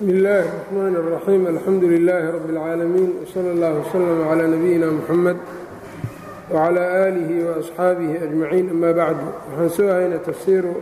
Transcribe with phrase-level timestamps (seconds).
[0.00, 5.37] bsmi illaahi الرaxmaan الraxiim alxamdu lilaahi rabi اlcaalamiin wslى اllah wslm clى nabiyina muxamed
[6.53, 10.73] wclى aalihi waasxaabihi ajmaciin ama bacdu waxaan soo hayna tafsiiru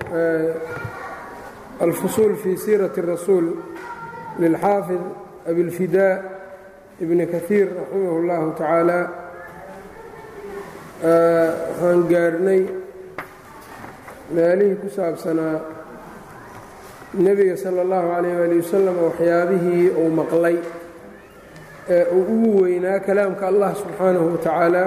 [1.85, 3.47] alfusuul fii siirati الrasuul
[4.41, 5.03] lilxaafid
[5.51, 6.15] abilfidaa
[7.03, 8.99] ibni kahiir raximah اllahu tacaala
[11.01, 12.61] waxaan gaarnay
[14.35, 15.57] meelihii ku saabsanaa
[17.13, 20.57] nebiga sala allahu calayh waali wasalam waxyaabihii uu maqlay
[21.95, 24.83] ee uu ugu weynaa kalaamka allah subxaanahu wa tacaala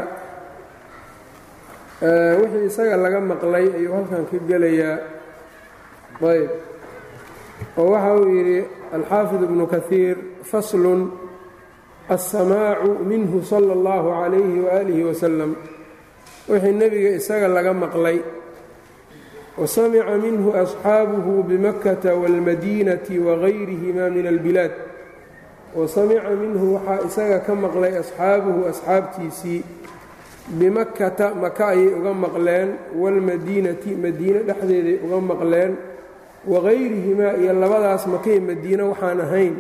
[2.41, 4.99] wixii isaga laga maqlay ayuu halkan ka gelayaa.
[6.23, 6.51] Ayb
[7.79, 8.59] oo waxa uu yidhi
[8.95, 10.17] alxaafid ibnu kahiir
[10.51, 11.01] faslun
[12.15, 15.51] alsamaacu minhu sala allahu calayhi waaalihi wasalam
[16.51, 18.19] wixii nebiga isaga laga maqlay
[19.59, 24.73] wasamica minhu asxaabuhu bimakata wاlmadiinati wagayrihimaa min albilaad
[25.77, 29.63] wasamica minhu waxaa isaga ka maqlay asxaabuhu asxaabtiisii
[30.59, 35.73] bimakkata maka ayay uga maqleen waalmadiinati madiino dhexdeeday uga maqleen
[36.49, 39.55] wagayrihimaa iyo labadaas makay madiine waxaan ahayn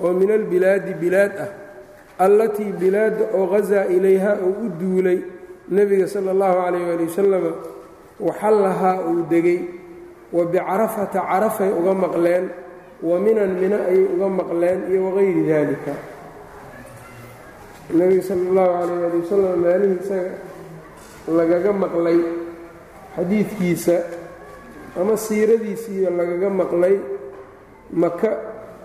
[0.00, 1.50] oo min albilaadi bilaad ah
[2.24, 5.18] allatii bilaadda oo qasaa ilayha oo u duulay
[5.68, 7.52] nebiga sala اllahu calayh ali wasalama
[8.20, 9.60] waxallahaa uu degay.
[10.32, 12.44] Wa bicarafata carafay uga maqleen
[13.02, 15.94] wa minan mina ayay uga maqleen iyo wagayri daalika.
[17.94, 20.32] Nebiga sala allahu calayh ali wasalam maalihii isaga
[21.38, 22.18] lagaga maqlay
[23.16, 23.96] xadiidkiisa
[25.00, 26.96] ama siiradiisiiyo lagaga maqlay
[27.92, 28.30] maka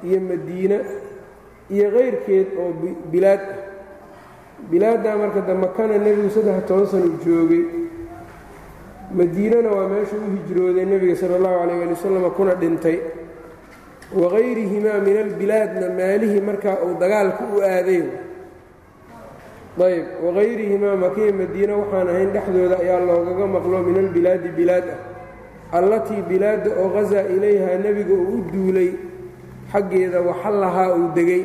[0.06, 0.78] iyo madiine
[1.74, 2.70] iyo kayrkeed oo
[3.12, 3.42] bilaad.
[3.42, 3.72] Ah
[4.70, 7.64] bilaaddaa marka de makana nebigu saddex toban sano joogay
[9.16, 12.98] madiinana waa meesha u hijrooday nebiga sala allahu calayh ali wasalam kuna dhintay.
[14.16, 18.04] Wagayrihimaa min albilaadna maalihii markaa uu dagaalka u aaday.
[19.82, 24.88] Ayb wagayrihimaa makiya madiine waxaan ahayn dhexdooda ayaa loogaga maqlo min albilaadi bilaad.
[24.92, 28.90] Ah allatii bilaadda oo ghasaa ilayhaa nebiga uu u duulay
[29.72, 31.44] xaggeeda waxallahaa uu degay.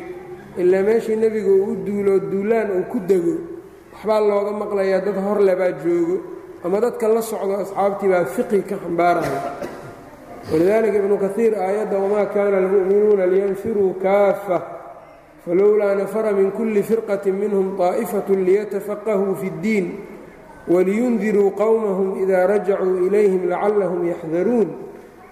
[0.57, 3.35] Ilaa meeshii nebiga uu u duulo duulaan uu ku dego
[3.93, 6.17] waxbaa looga maqlayaa dad horle baa joogo
[6.63, 9.41] ama dadka la socdo asxaabtii baa fiqi ka xambaaraya.
[10.51, 14.61] Walidaalika ibnu kaiir aayadda wamaa kaana almu'minuuna liyanfiruu kaaffa
[15.45, 19.85] falowlaa nafara min kulli firqatin minhum طaa'ifatu liyatafaqahuu fi اddiin
[20.67, 24.69] waliyundiruu qowmahum idaa rajacuu ilayhim lacallahum yaxdaruun.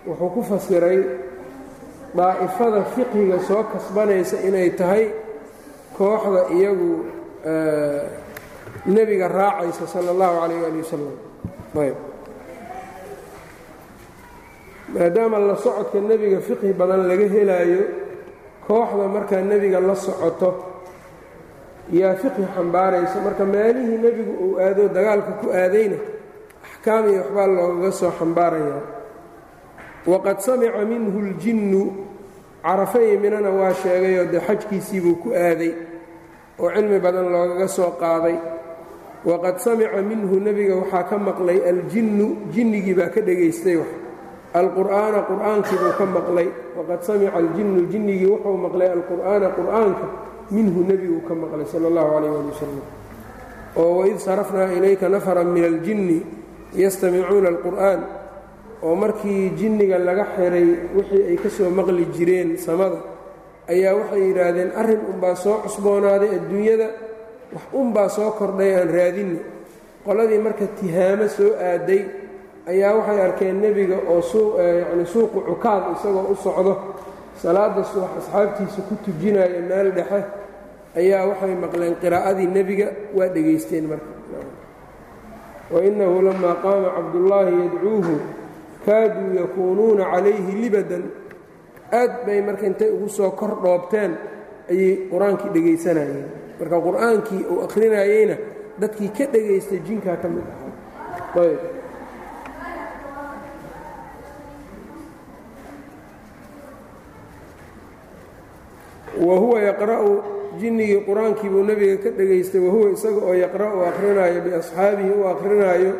[0.07, 1.00] Wuxuu ku fasiray
[2.16, 5.09] daa'ifada fiqhiga soo kasbanaysa inay tahay
[5.97, 6.92] kooxda iyagu
[8.88, 11.16] nebiga raacaysa sala allahu calayh ali wasalam
[11.84, 11.97] ayb.
[14.94, 17.84] Maadaama la socodka nebiga fiqhi badan laga helaayo
[18.68, 20.50] kooxda markaa nebiga la socoto
[21.91, 23.18] yaa fiqhi xambaaraysa.
[23.25, 25.97] Marka maalihii nebigu uu aado dagaalka ku aadayna
[26.68, 28.81] axkaam iyo waxbaa loogaga soo xambaarayaa.
[30.12, 31.81] Waqad samica minhu اljinnu
[32.63, 35.72] carafa iyo minana waa sheegayoo dee xajkiisiibuu ku aaday
[36.62, 38.38] oo cilmi badan loogaga soo qaaday
[39.25, 43.78] waqad samica minhu nebiga waxaa ka maqlay aljinnu jinnigii baa ka dhegaystay
[44.53, 46.47] alqur'aana qur'aankii buu ka maqlay.
[46.78, 50.06] Waqad samica aljinnu jinnigii wuxuu maqlay alqur'aana qur'aanka
[50.56, 52.80] minhu nebiguu ka maqlay sala allahu calayh ali wasalam
[53.75, 56.19] oo waid sarafnaa ilayka nafaran min aljinni
[56.78, 58.02] yastamicuuna alqur'aan.
[58.86, 63.02] Oo markii jinniga laga xiray wixii ay ka soo maqli jireen samada
[63.68, 66.88] ayaa waxay yidhaahdeen arrin unbaa soo cusboonaaday adduunyada
[67.55, 69.39] wax unbaa soo kordhay aan raadinno.
[70.05, 72.01] Qoladii marka tihaamo soo aaday
[72.71, 74.21] ayaa waxay arkeen nebiga oo
[74.79, 76.73] yacni suuqu cukaad isagoo u socdo.
[77.41, 80.19] Salaadda subax asxaabtiisa ku tujinaya meel dhexe
[80.99, 84.11] ayaa waxay maqleen qiraa'adii nebiga waa dhegaysteen marka.
[85.73, 88.15] Wainnahu lamaa qaama cabdullaahi yadcuuhu
[88.85, 91.03] kaaduu yakuunuuna calayhi libadan.
[91.91, 94.11] Aad bay marka intay ugu soo kor dhoobteen
[94.71, 96.25] ayay qur'aankii dhegaysanayeen
[96.60, 98.36] marka qur'aankii uu akhrinayeyna
[98.81, 101.60] dadkii ka dhegaystay jinkaa ka mid ahaa ayb.
[109.25, 110.24] Wa huwa yaqra'u
[110.60, 115.92] jinnigii qur'aankii buu nebiga ka dhegaystay wahuwa isaga oo yaqra'u akrinaayo biasxaabihi u akrinaayo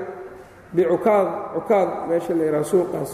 [0.75, 3.12] bicukaad cukaad meesha la yidhaha suuqaas.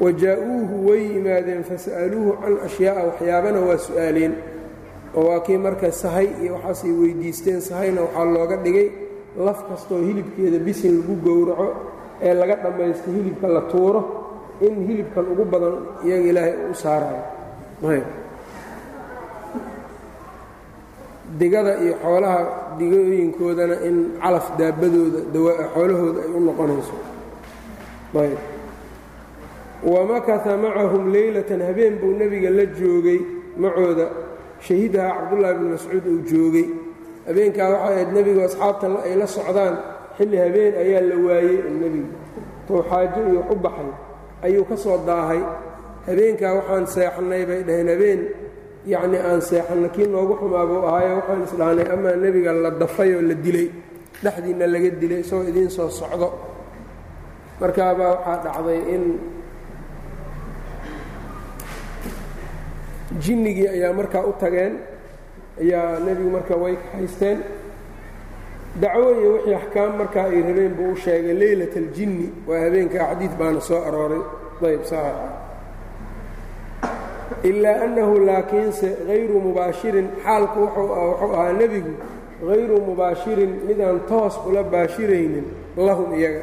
[0.00, 4.32] Wa jaa-uuhu way yimaadeen fasa'aluuhu can ashyaa'a waxyaabana waa su'aaleen
[5.16, 8.88] oo waa kii marka sahay iyo waxaasay weyddiisteen sahayna waxaa looga dhigay
[9.46, 11.66] laf kastoo hilibkeeda bisin lagu gowraco
[12.26, 14.00] ee laga dhammaysto hilibka la tuuro
[14.66, 15.74] in hilibkan ugu badan
[16.06, 17.22] iyaga ilaahay u saarayo.
[21.40, 22.38] Digada iyo xoolaha
[22.78, 25.20] digooyinkoodana in calaf daabadooda
[25.74, 26.96] xoolahooda ay u noqonayso.
[29.92, 33.20] Wamakata macahum leylatan habeen buu nebiga la joogay
[33.62, 34.06] macooda
[34.66, 36.66] shahidaha cabdullaahi bn mascuud uu joogay.
[37.26, 39.74] Habeenkaa waxay ahayd nebigu asxaabta ay la socdaan
[40.16, 42.10] xilli habeen ayaa la waayey nebigu
[42.66, 43.90] tou xaajo iyo u baxay
[44.46, 45.40] ayuu ka soo daahay.
[46.06, 48.20] Habeenkaa waxaan seexannay bay dhaheen habeen
[48.92, 53.22] yacnii aan seexanno kii noogu xumaa buu ahaayo waxaan isdhahnay amaa nebiga la dafay oo
[53.30, 53.68] la dilay
[54.24, 56.28] dhexdiinna laga dilay isagoo idiin soo socdo.
[57.60, 59.04] Markaabaa waxaa dhacday in
[63.18, 64.74] jinnigii ayaa markaa u tageen
[65.60, 67.38] ayaa nebigu marka way haysteen
[68.80, 73.32] dacwo iyo wixii axkaam markaa ay rabeen buu u sheegay leylat aljinni waa habeenkaa xadiid
[73.38, 74.22] baana soo arooray.
[74.66, 75.28] Ayb saxiixa
[77.42, 80.92] ilaa annahu laakiinse hayru mubaashirin xaalku wuxuu
[81.34, 81.92] ahaa nebigu
[82.48, 85.44] hayru mubaashirin midaan toos ula baashiraynin
[85.76, 86.42] lahum iyaga.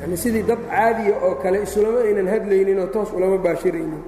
[0.00, 4.02] Yacnii sidii dad caadiya oo kale islama aynan hadlayninoo toos ulama baashiraynin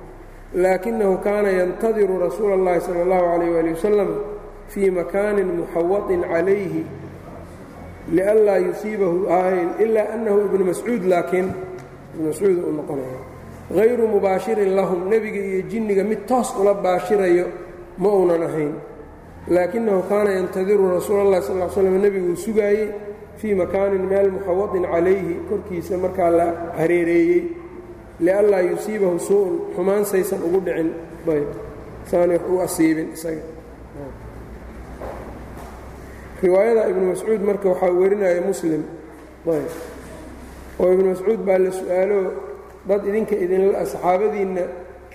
[0.64, 4.10] laakinahu kaana yantadiru rasuula اllahi salى اllahu عalayh wali wasalam
[4.74, 6.84] fii makaanin muxawaطin calayhi
[8.16, 11.48] lianlaa yusiibahu ahayn ilaa annahu ibnu mascuud laakiin
[12.14, 13.20] ibnu mascuud uu noqonaya
[13.78, 17.46] hayru mubaashirin lahum nebiga iyo jinniga mid toos ula baashirayo
[18.02, 18.74] ma uunan ahayn
[19.56, 22.88] laakinahu kaana yantadiru rasuula اllahi sal l slam nebiguu sugaayey
[23.40, 26.48] fii makaanin meel muxawaطin calayhi korkiisa markaa la
[26.80, 27.42] hareereeyey
[28.25, 30.91] lianlaa yusiibahu suu-un xumaansaysan ugu dhicin
[32.11, 33.43] saana u asiibin isaga
[36.43, 38.83] riwaayada ibnu mascuud marka waxaa werinaya muslim
[40.81, 42.19] oo ibnu mascuud baa la su'aalo
[42.89, 44.63] dad idinka idinla saxaabadiinna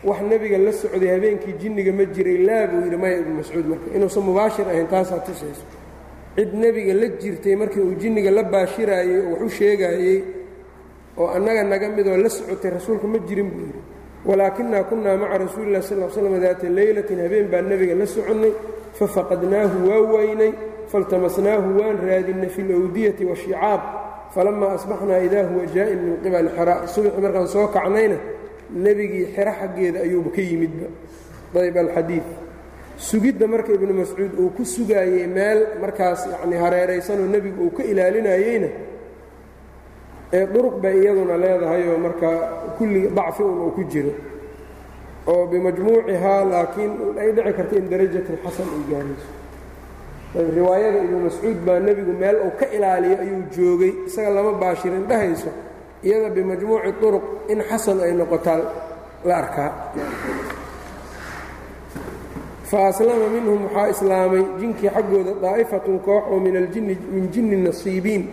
[0.04, 3.88] wax nebiga la socday habeenkii jinniga ma jiray laa buu yidhi maya ibnu mascuud marka
[3.96, 5.66] inuusan mubaashir ahayn taasaa tusayso
[6.36, 10.18] cid nebiga la jirtay markii uu jinniga la baashiraayey oo wax u sheegaayey
[11.22, 13.82] oo annaga naga midoo la socotay rasuulka ma jirin buu yidhi.
[14.26, 18.54] Walaakinaa kunnaa maca rasuuli lah sal slam daata leylatin habeen baan nebiga la soconnay
[19.00, 20.52] fafaqadnaahu waa waynay
[20.92, 23.82] faltamasnaahu waan raadinnay fi lawdiyati washicaab
[24.36, 28.18] falamaa asbaxnaa idaa huwa jaa'in min qibali xera subaxii markaan soo kacnayna
[28.84, 30.88] nebigii xero xaggeeda ayuuba ka yimidba.
[31.62, 32.28] Ayb alxadiid.
[33.08, 38.68] Sugidda marka ibnu mascuud uu ku sugaayey meel markaas yacnii hareeraysanoo nebigu uu ka ilaalinayeyna
[40.38, 42.38] ee duruq bay iyaduna leedahay oo markaa
[42.78, 44.12] kulli dacfi un uu ku jiro
[45.32, 46.92] oo bimajmuucihaa laakiin
[47.22, 49.30] ay dhici karta in darajatin xasan ay gaarayso.
[50.56, 55.50] Riwaayada ibnu mascuud baa nebigu meel uu ka ilaaliyo ayuu joogay isaga lama baashirin dhahayso
[56.08, 58.60] iyada bimajmuuci duruq in xasan ay noqotaa
[59.28, 59.70] la arkaa.
[62.70, 68.24] Fa aslama minhum waxaa islaamay jinkii xaggooda daa'ifatun koox oo min jinni nasiibiin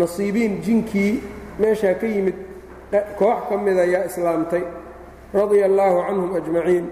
[0.00, 1.14] nasiibiin jinkii
[1.60, 2.34] meeshaa ka yimid
[3.18, 4.62] koox ka mid ayaa islaamtay
[5.34, 6.86] radia allaahu canhum ajmaciin.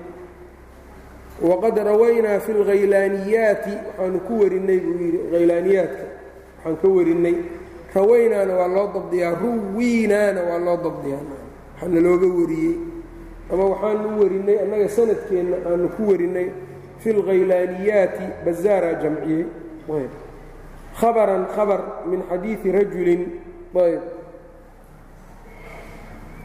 [1.49, 6.05] Waqad rawaynaa fi lghaylaaniyaati waxaanu ku warinnay buu yidhi haylaaniyaadka
[6.57, 7.37] waxaan ka warinnay
[7.95, 11.25] rawaynaana waa loo dabdiyaa ruwiinaana waa loo dabdiyaa.
[11.75, 12.75] Waxaana looga wariyey
[13.53, 16.49] ama waxaanu warinnay annaga sanadkeenna aanu ku warinnay
[17.01, 19.45] fi lghaylaaniyaati bazaara jamciyey
[21.01, 23.23] habaran habar min xadiii rajulin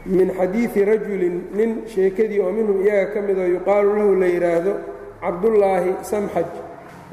[0.06, 4.72] min xadiidi rajulin nin sheekadii oo minhum iyaga ka midoo yuqaalu lahu la yidhaahdo
[5.22, 6.48] cabdullaahi samxaj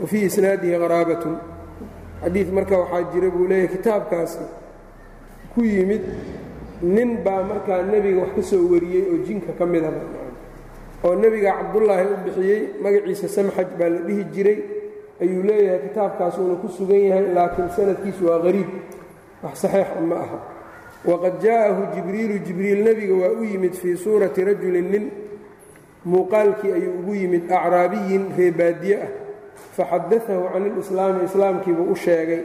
[0.02, 1.36] wa fii isnaadihi qaraabatun.
[2.24, 4.40] Xadiid marka waxaa jira buu leeyahay kitaabkaasi.
[5.54, 6.02] Ku yimid
[6.82, 10.02] nin baa markaa nebiga wax ka soo wariyey oo jinka ka midaba
[11.06, 14.58] oo nebiga cabdullaahi u bixiyey magaciisa samxaj baa la dhihi jiray
[15.22, 18.70] ayuu leeyahay kitaabkaasuuna ku sugan yahay laakiin sanadkiisu waa qariib
[19.44, 20.38] wax saxiixa ma aha.
[21.10, 25.06] Waqad jaa'ahu jibriilu jibriil nebiga waa u yimid fii suurati rajulin nin.
[26.06, 29.08] Muuqaalkii ayuu ugu yimid acraabiyin reebaadiye ah.
[29.76, 32.42] Faxadaahu can ilislaami islaamkiibuu u sheegay.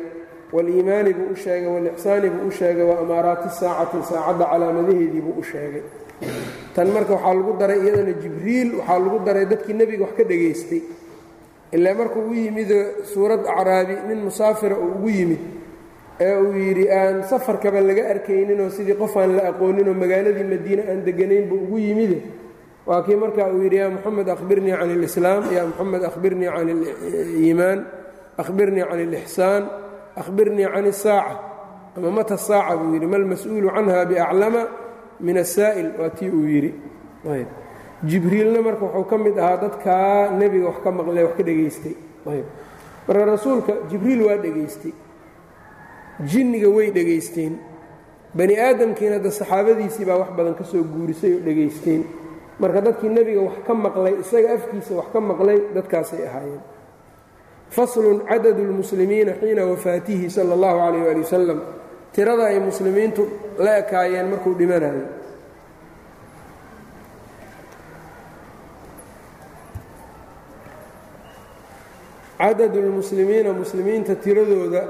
[0.53, 5.83] Waliimaani buu u sheegay walixsaani buu u sheegay wa amaaraati saacati saacadda calaamadaheediibuu u sheegay.
[6.75, 10.81] Tan marka waxaa lagu daray iyadana jibriil waxaa lagu daray dadkii nebiga wax ka dhegaystay
[11.76, 15.42] ilaa markuu u yimidoo suurad acraabi nin musaafira uu ugu yimid
[16.26, 21.00] ee uu yidhi aan safarkaba laga arkayninoo sidii qof aan la aqooninoo magaaladii madiine aan
[21.08, 22.18] deganayn buu ugu yimide
[22.88, 27.80] waa kii marka uu yidhi yaa moxamed akhbirnii can اlislaam yaa moxamed akhbirnii can اliimaan
[28.42, 29.64] akhbirnii can اlixsaan
[30.22, 31.36] akhbirnii can الsaaca
[31.98, 34.62] ama mata saaca buu yidhi malmas-uulu canha biaclama
[35.26, 36.72] min asaa'il waa tii uu yidhi
[38.07, 41.95] jibriilna marka wuxuu ka mid ahaa dadkaa nebiga wax ka maqlee wax ka dhegaystay.
[43.09, 44.93] Marka rasuulka jibriil waa dhegaystay.
[46.31, 47.59] Jinniga way dhegaysteen.
[48.35, 52.03] Bani aadamkiina da saxaabadiisii baa wax badan ka soo guurisay oo dhegaysteen.
[52.61, 56.63] Marka dadkii nebiga wax ka maqlay isaga afkiisa wax ka maqlay dadkaasay ahaayeen.
[57.71, 61.61] Faslun cadadu lmuslimiina xiina wafaatihi sala allahu calayh ali wasalam
[62.13, 63.23] tirada ay muslimiintu
[63.59, 65.07] la ekaayeen markuu dhimanayo
[72.44, 74.84] cadadu lmuslimiina muslimiinta tiradooda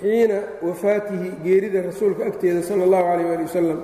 [0.00, 3.80] xiina wafaatihi geerida rasuulka agteeda sala allahu calayh ali wasalam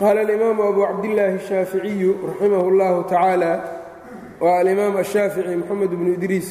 [0.00, 3.50] qaala alimaamu abu cabdillaahi ashaaficiyu raximah اllahu tacaala
[4.40, 6.48] waa alimaam ashaafici moxamed bnu idriis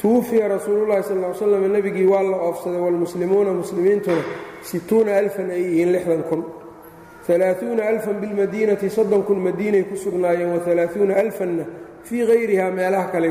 [0.00, 4.22] tuwufiya rasuulu llahi sal ly slam nebigii waa la oofsaday waalmuslimuuna muslimiintuna
[4.70, 6.42] situuna alfan ay yihiin lixdan kun
[7.34, 11.64] alaaثuuna alfan bilmadiinati soddon kun madiinay ku sugnaayeen waalaaثuuna alfanna
[12.04, 13.30] fii hayriha meelaha kale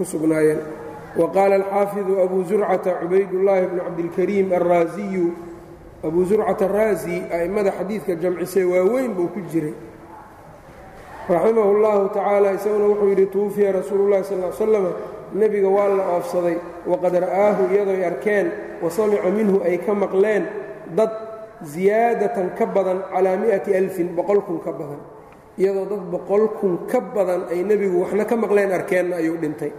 [0.00, 0.64] ku sugnaayeen.
[1.12, 5.26] Wa qaala alxaafidu abu zurcata cubaydullaahi bnu cabdilkariim alraasiyu
[6.00, 9.76] abu zurcata araasi a'immada xadiidka jamcisay waaweyn buu ku jiray.
[11.28, 14.86] Raximahu اllahu tacaala isaguna wuxuu yidhi tuwufiya rasuulu llahi sal l slam
[15.34, 16.56] nebiga waa la oofsaday.
[16.86, 18.46] Waqad ra'aahu iyadooy arkeen
[18.80, 20.46] wa samica minhu ay ka maqleen
[20.96, 21.12] dad
[21.60, 25.02] ziyaadatan ka badan calaa mi'ati alfin boqol kun ka badan.
[25.58, 29.70] Iyadoo dad boqol kun ka badan ay nebigu waxna ka maqleen arkeenna ayuu dhintay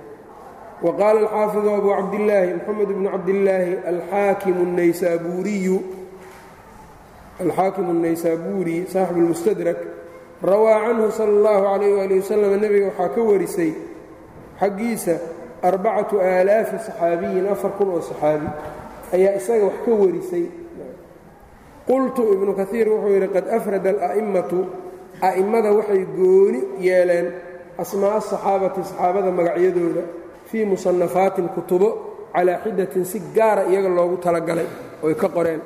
[0.84, 5.76] wa qaala alxaafidu abu cabdillaahi moxamed bnu cabdillaahi alxaakimu naysaabuuriyu
[7.42, 9.78] alxaakimu الnaysaabuuri saaxibu اlmustadrak
[10.50, 13.72] rawaa canhu sala اllahu calayh ali wasalam nebiga waxaa ka warisay
[14.60, 15.14] xaggiisa
[15.68, 18.48] arbacatu aalaafi saxaabiyin afar kun oo saxaabi
[19.16, 20.44] ayaa isaga wax ka warisay
[21.88, 24.58] qultu ibnu kaiir wuxuu yidhi qad afrada ala'immatu
[25.28, 27.26] a'immada waxay gooni yeeleen
[27.82, 30.02] asmaa'a asaxaabati saxaabada magacyadooda
[30.50, 31.88] fii musanafaatin kutubo
[32.34, 34.66] calaa xidatin si gaara iyaga loogu talagalay
[35.02, 35.60] oy ka qoreen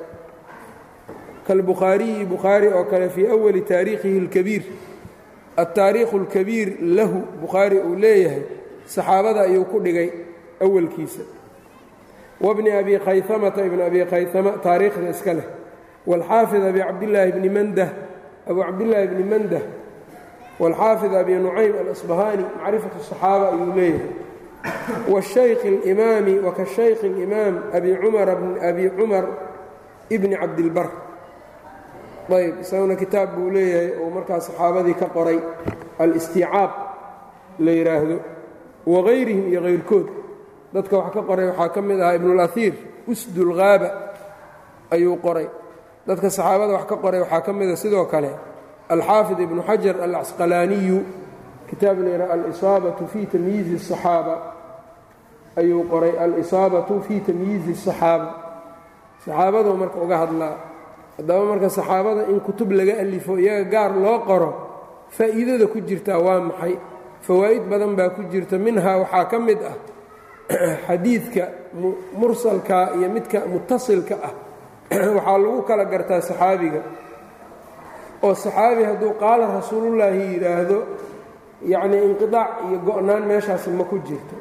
[1.47, 4.63] kalbukhaariyi bukhaari oo kale fii awali taariikhihi اlkabiir
[5.57, 6.67] altaariikhu اlkabiir
[6.97, 8.41] lahu bukhaari uu leeyahay
[8.85, 10.09] saxaabada ayuu ku dhigay
[10.65, 11.21] awalkiisa
[12.41, 15.47] wabni abi khayamata ibn abi khayama taariikhda iska leh
[16.09, 17.89] wاlxaafid abi cabdillaahi bni mandah
[18.49, 19.61] abu cabdillaahi bni mandah
[20.61, 24.07] wاlxaafid abi nucaym alasbahaani macrifat الصaxaaba ayuu leeyahay
[25.08, 28.28] washayk اlimaami wakashayk imaam abi cumar
[28.68, 29.24] abi cumar
[30.14, 30.88] ibni cabdilbar
[32.36, 35.38] ayb isaguna kitaab buu leeyahay uu markaa saxaabadii ka qoray
[36.02, 36.70] alistiicaab
[37.64, 38.16] la yidhaahdo
[38.92, 40.06] wahayrihim iyo hayrkood
[40.74, 42.74] dadka wax ka qoray waxaa ka mid ahaa ibnulaiir
[43.12, 43.88] usdulhaaba
[44.94, 45.46] ayuu qoray
[46.08, 48.30] dadka saxaabada wax ka qoray waxaa ka mid a sidoo kale
[48.94, 50.98] alxaafid ibnu xajar alcasqalaaniyu
[51.69, 54.35] kitaab la yidhaha alisaabatu fii tamyiizi الصaxaaba
[55.59, 58.27] ayuu qoray alisaabatu fii tamyiizi الصaxaaba
[59.25, 60.55] saxaabaduu marka uga hadlaa
[61.17, 64.49] haddaba marka saxaabada in kutub laga alifo iyaga gaar loo qoro
[65.17, 66.73] faa'iidada ku jirtaa waa maxay
[67.27, 69.75] fawaa'id badan baa ku jirta minhaa waxaa ka mid ah
[70.87, 71.43] xadiidka
[72.19, 74.33] mursalka iyo midka mutasilka ah
[75.15, 76.81] waxaa lagu kala gartaa saxaabiga
[78.25, 80.77] oo saxaabi hadduu qaala rasuulullaahi yidhaahdo
[81.72, 84.36] yacnii inqidaac iyo go'naan meeshaasi ma ku jirto.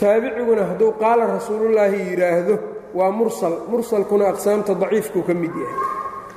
[0.00, 2.54] Taabiciguna hadduu qaala rasuulullaahi yidhaahdo
[2.98, 3.54] waa mursal.
[3.70, 5.78] Mursalkuna aqsaamta daciifkuu ka mid yahay.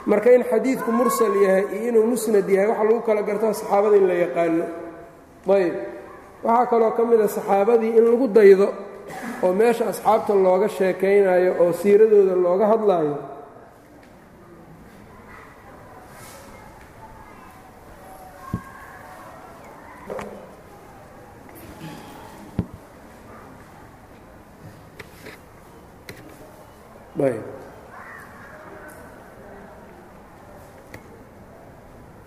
[0.05, 4.07] Marka in xadiidku mursal yahay iyo inuu musnad yahay waxaa lagu kala gartaa saxaabada in
[4.09, 4.65] la yaqaano.
[5.55, 5.73] Ayb
[6.43, 8.67] waxaa kaloo ka mid a saxaabadii in lagu daydo
[9.43, 13.15] oo meesha asxaabta looga sheekaynayo oo siiradooda looga hadlaayo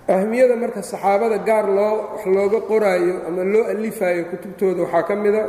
[0.09, 5.42] ahmiyada marka saxaabada gaar loo wax looga qoraayo ama loo alifaayo kutubtooda waxaa ka mida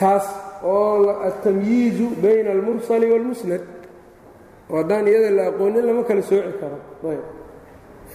[0.00, 0.26] taas
[0.62, 3.62] oo altamyiizu bayna almursali wاlmusnad
[4.70, 6.78] oo haddaan iyada la aqoonin lama kala sooci karo.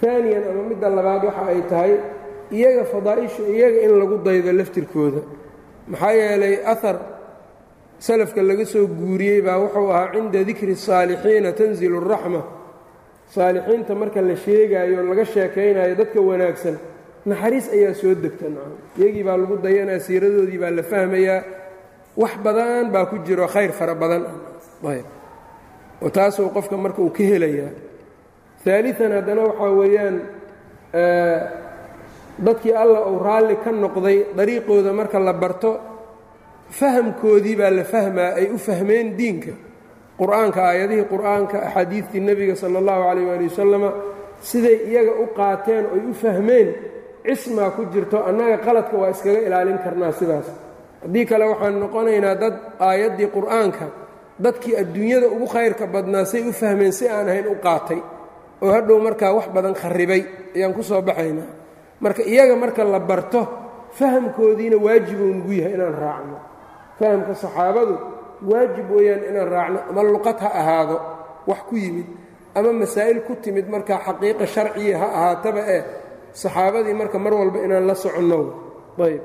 [0.10, 1.94] Aaniyan ama midda labaad waxa ay tahay
[2.58, 5.22] iyaga fadaa'isha iyaga in lagu daydo laftirkooda.
[5.92, 6.96] Maxaa yeelay ahar
[8.07, 12.41] salafka laga soo guuriyey baa wuxuu ahaa cinda dikri الsaalixiina tanzilu الraxma
[13.35, 16.77] saalixiinta marka la sheegaayo laga sheekaynayo dadka wanaagsan
[17.31, 21.41] naxariis ayaa soo degta nacam iyagii baa lagu dayanaa siiradoodii baa la fahmayaa
[22.23, 24.23] wax badan baa ku jiro khayr fara badan
[24.93, 25.07] ayb
[26.05, 27.73] oo taasuu qofka marka uu ka helayaa
[28.75, 30.17] aalian haddana waxaa weeyaan
[32.47, 35.71] dadkii allah uu raalli ka noqday dariiqooda marka la barto
[36.70, 39.52] fahamkoodii baa la fahmaa ay u fahmeen diinka.
[40.20, 43.90] Qur'aanka aayadihii qur'aanka axaadiidtii nebiga sala allahu calayh waali wasalama
[44.42, 46.68] siday iyaga u qaateen oy u fahmeen
[47.26, 50.48] cismaa ku jirto annaga qaladka waa iskaga ilaalin karnaa sidaas.
[51.04, 53.86] Haddii kale waxaan noqonaynaa dad aayaddii qur'aanka
[54.44, 58.00] dadkii adduunyada ugu khayrka badnaa say u fahmeen si aan ahayn u qaatay.
[58.62, 60.22] Oo hadhow markaa wax badan kharribay
[60.56, 61.48] ayaan ku soo baxaynaa.
[62.04, 63.42] Marka iyaga marka la barto
[63.98, 66.38] fahamkoodiina waajibuu nugu yahay inaan raacno
[67.00, 67.96] fahamka saxaabadu
[68.50, 70.96] waajib weeyaan inaan raacno ama luqad ha ahaado
[71.50, 72.08] wax ku yimid
[72.58, 75.84] ama masaa'il ku timid markaa xaqiiqa sharciya ha ahaataba eh
[76.42, 78.40] saxaabadii marka mar walba inaan la soconno.
[79.06, 79.22] Ayb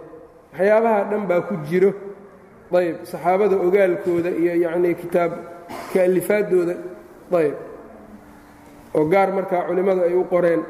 [0.52, 1.90] waxyaabaha dhan baa ku jiro.
[2.78, 5.32] Ayb saxaabada ogaalkooda iyo yacnii kitaab
[5.92, 6.74] kaalifaadooda.
[7.40, 7.56] Ayb
[8.96, 10.62] oo gaar markaa culimmadu ay u qoreen.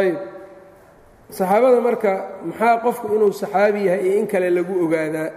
[0.00, 0.16] Ayb
[1.36, 2.12] saxaabada marka
[2.48, 5.30] maxaa qofku inuu saxaabi yahay iyo in kale lagu ogaadaa?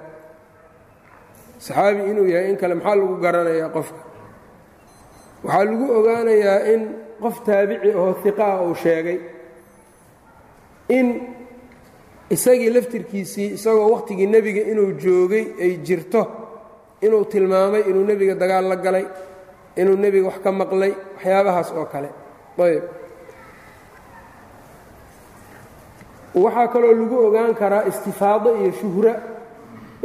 [1.65, 4.01] Saxaabi inuu yahay in kale maxaa lagu garanayaa qofka?
[5.45, 6.81] Waxaa lagu ogaanayaa in
[7.23, 9.17] qof taabici oo hiqaa uu sheegay.
[10.97, 11.07] In
[12.35, 16.21] isagii laftirkiisii isagoo wakhtigii nebiga inuu joogay ay jirto
[17.05, 19.05] inuu tilmaamay inuu nebiga dagaal la galay
[19.81, 22.09] inuu nebiga wax ka maqlay waxyaabahaas oo kale.
[22.65, 22.83] Ayb
[26.43, 29.13] waxaa kaloo lagu ogaan karaa istifaado iyo shuhra.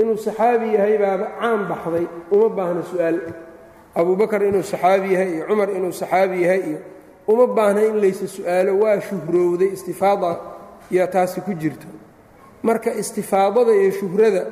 [0.00, 3.18] Inuu saxaabi yahay baaba caan baxday uma baahna su'aal.
[3.98, 6.78] Abubakar inuu saxaabi yahay iyo cumar inuu saxaabi yahay iyo
[7.32, 10.30] uma baahna in laysa su'aalo waa shuhrowday istifaada
[10.96, 11.86] yaa taasi ku jirto.
[12.62, 14.42] Marka istifaadada iyo shuhrada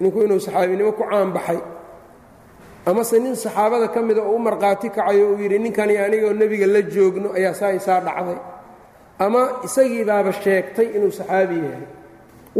[0.00, 1.60] ninku inuu saxaabinimo ku caan baxay
[2.86, 6.82] amase nin saxaabada ka mida oo u markhaati kacayo uu yidhi ninkani anigoo nebiga la
[6.82, 8.36] joogno ayaa saa isaa dhacday
[9.24, 11.84] ama isagii baaba sheegtay inuu saxaabi yahay.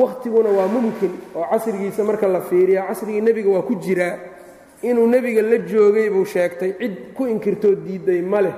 [0.00, 4.14] Wakhtiguna waa mumkin oo casrigiisa marka la fiiriya casrigii nebiga waa ku jiraa
[4.88, 8.54] inuu nebiga la joogay buu sheegtay cid ku inkirtoo diidday ma leh.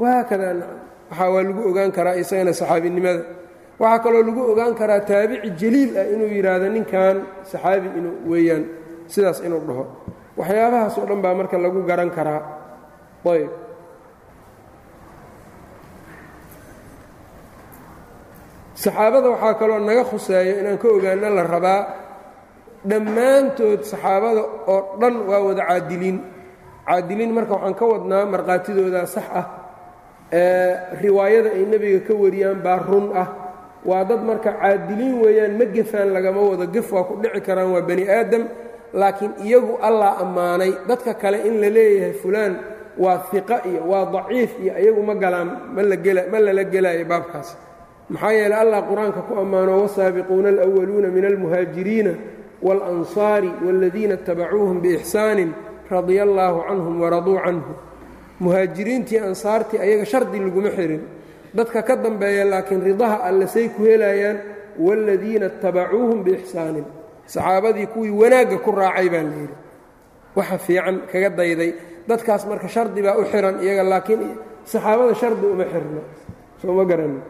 [0.00, 0.54] Wahaakadaa
[1.10, 3.22] waxaa waa lagu ogaan karaa isagana saxaabinimada.
[3.80, 7.16] Waxaa kaloo lagu ogaan karaa taabici jaliil ah inuu yidhaahdo ninkan
[7.50, 8.64] saxaabi inuu weeyaan
[9.12, 9.84] sidaas inuu dhaho.
[10.38, 12.40] Waxyaabahaas oo dhan baa marka lagu garan karaa.
[13.32, 13.50] Ayb
[18.82, 21.80] saxaabada waxaa kaloo naga khuseeyo inaan ka ogaano la rabaa
[22.90, 26.18] dhammaantood saxaabada oo dhan waa wada caadiliin.
[26.86, 29.46] Caadiliin marka waxaan ka wadnaa markhaatidoodaa sax ah
[31.02, 33.28] riwaayada ay nebiga ka wariyaan baa run ah.
[33.88, 37.82] Waa dad marka caadiliin weeyaan ma gefaan lagama wado gef waa ku dhici karaan waa
[37.88, 38.42] bani aadam
[39.00, 40.72] laakiin iyagu allaa ammaanay.
[40.88, 42.52] Dadka kale in la leeyahay fulaan
[43.02, 47.48] waa iqa iyo waa daciif iyo iyagu ma galaan ma lala gelaayo baabkaas
[48.09, 52.11] maxaa yeeley allah qur-aanka ku ammaano wasaabiquuna alأwaluuna min almuhaajiriina
[52.65, 55.49] wاlansaari wاladiina اtabacuuhum biixsaanin
[55.91, 57.71] radia allaahu canhum waraduu canhu
[58.43, 61.01] muhaajiriintii ansaartii ayaga shardi laguma xirin
[61.57, 64.37] dadka ka dambeeya laakiin ridaha alle say ku helayaan
[64.85, 66.85] wاladiina اtabacuuhum biixsaanin
[67.33, 69.55] saxaabadii kuwii wanaagga ku raacay baa layidhi
[70.37, 71.71] waxa fiican kaga dayday
[72.09, 74.21] dadkaas marka shardi baa u xiran iyaga laakiin
[74.71, 76.01] saxaabada shardi uma xirno
[76.61, 77.21] soo ma garanin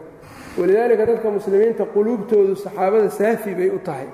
[0.58, 4.06] walidaalika dadka muslimiinta quluubtoodu saxaabada saafi bay u tahay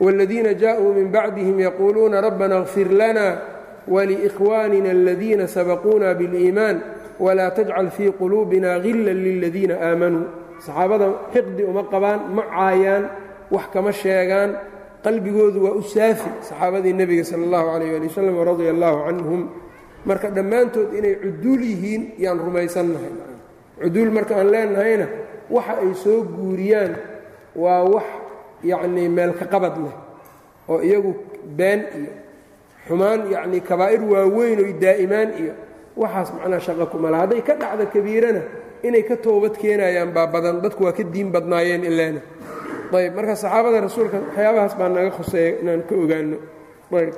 [0.00, 3.26] wاladiina jaaءuu min bacdihim yaquuluuna rabbana اغfir lana
[3.88, 6.80] wliإkhwanina اladiina sabaquuna bاliimaan
[7.20, 10.26] wlaa tajcal fii quluubina hila liladiina aamanuu
[10.58, 13.04] saxaabada xiqdi uma qabaan ma caayaan
[13.50, 14.50] wax kama sheegaan
[15.04, 19.40] qalbigoodu waa u saafi saxaabadii nebiga sal اllahu alayh ali wasalam radia allahu canhum
[20.06, 23.12] marka dhammaantood inay cuduul yihiin yaan rumaysannahay
[23.82, 25.06] cuduul marka aan leenahayna
[25.55, 26.93] waxa ay soo guuriyaan
[27.63, 28.07] waa wax
[28.69, 29.95] yacnii meelka qabad leh
[30.71, 31.11] oo iyagu
[31.59, 32.11] been iyo
[32.87, 35.53] xumaan yacnii kabaa'ir waaweyn oy daa'imaan iyo
[36.01, 38.41] waxaas macnaa shaqa kuma laha hadday ka dhacda kabiirana
[38.87, 42.21] inay ka toobad keenayaan baa badan dadku waa ka diin badnaayeen ilaana
[42.97, 46.37] ayb marka saxaabada rasuulka waxyaabahaas baa naga khuseeya inaan ka ogaano
[46.99, 47.13] ayb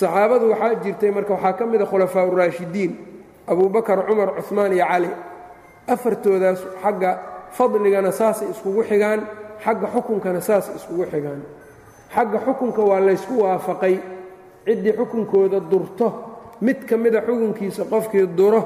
[0.00, 2.92] saxaabadu waxaa jirtay marka waxaa ka mida khulafaa uraashidiin
[3.50, 5.10] abubakar cumar cumaan iyo cali.
[5.92, 7.10] Afartoodaas xagga
[7.56, 9.20] fadligana saasay iskugu xigaan
[9.64, 11.40] xagga xukunkana saasay iskugu xigaan.
[12.14, 13.96] Xagga xukunka waa laysku waafaqay.
[14.66, 16.06] Ciddii xukunkooda durto
[16.60, 18.60] mid ka mida xukunkiisa qofkii duro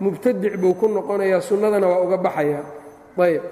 [0.00, 2.64] mubtadic buu ku noqonayaa sunnadana waa uga baxayaa
[3.18, 3.42] ayb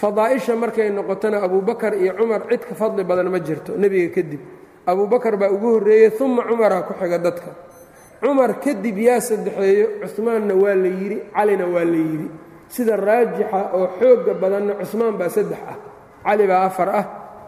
[0.00, 4.40] fadaa'isha markay noqotona abubakar iyo cumar cid ka fadli badan ma jirto nebiga kadib.
[4.86, 7.50] Abubakar baa ugu horreeyey uma cumaraa ku xiga dadka.
[8.22, 12.28] Cumar kadib yaa saddexeeyo cumaanna waa la yidhi calina waa la yidhi
[12.74, 15.76] sida raajixa oo xoogga badanna cusmaan baa saddex ah
[16.24, 17.04] cali baa afar ah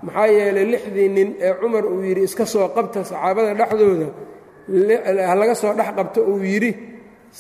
[0.07, 4.09] maxaa yeelay lixdii nin ee cumar uu yidhi iska soo qabta saxaabada dhexdooda
[5.31, 6.71] halaga soo dhex qabto uu yidhi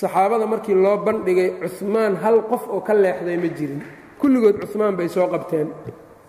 [0.00, 3.80] saxaabada markii loo bandhigay cumaan hal qof oo ka leexday ma jirin.
[4.20, 5.68] Kulligood cumaan bay soo qabteen.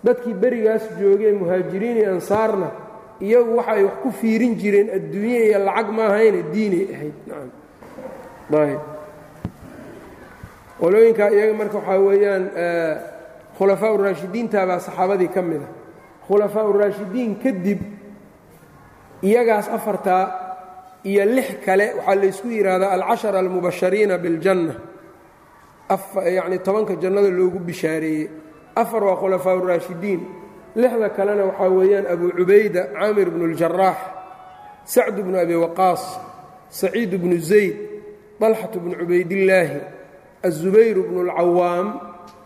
[0.06, 2.68] Dadkii berigaas joogay muhaajiriin iyo ansaarna
[3.26, 7.16] iyagu waxay wax ku fiirin jireen adduunye iyo lacag maahayne diinay ahayd
[10.82, 12.44] qolooyinkaa iyaga marka waxaa weeyaan
[13.58, 15.68] khulafaa uraashidiintabaa saxaabadii ka mid a.
[16.28, 17.80] Khulafaa uraashidiin kadib
[19.28, 20.24] iyagaas afartaa
[21.10, 24.74] iyo lix kale waxaa laysku yidhaahdaa alcashara almubashariina biljanna.
[26.38, 28.28] Yacni tobanka jannada loogu bishaareeyey.
[28.82, 30.22] Afar waa khulafaa uraashidiin
[30.80, 33.98] lixda kalena waxaa weeyaan abu cubayda caamir bnu اljaraax
[34.94, 36.04] sacd bnu abi waqaas
[36.80, 37.76] saciid bnu zayd
[38.42, 39.78] طalxatu bnu cubaydillaahi
[40.48, 41.88] aلzubayr bnu اlcawaam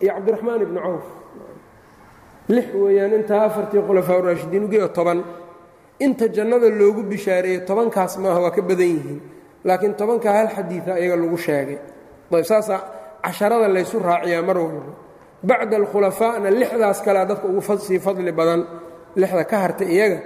[0.03, 1.05] iyo cabdiraxmaan ibnu cawf
[2.55, 5.19] lix weeyaan intaa afartii khulafaa uraashidiin ugeeo toban
[6.05, 9.19] inta jannada loogu bishaareeyey tobankaas maaha waa ka badan yihiin
[9.67, 11.77] laakiin tobankaa hal xadiida ayaga lagu sheegay
[12.51, 12.79] saasaa
[13.25, 14.93] casharada laysu raaciyaa mar walba
[15.49, 18.61] bacda alkhulafaa'na lixdaas kalea dadka ugu sii fadli badan
[19.21, 20.19] lixda ka harta iyaga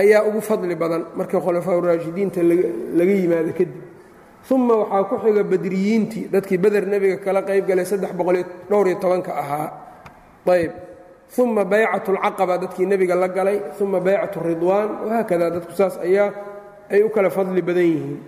[0.00, 2.40] ayaa ugu fadli badan markii khulafaa uraashidiinta
[2.98, 3.83] laga yimaado kadib
[4.50, 9.32] uma waxaa ku xiga badriyiintii dadkii beder nebiga kala qayb galay saddex boqoliyo dhowriyo tobanka
[9.42, 9.68] ahaa.
[10.46, 10.72] Ayb
[11.38, 13.58] uma baycat اlcaqaba dadkii nebiga la galay.
[13.80, 14.88] Uma baycat ridwaan.
[15.04, 16.30] Wahaakada dadku saas ayaa
[16.90, 18.18] ay u kala fadli badan yihiin.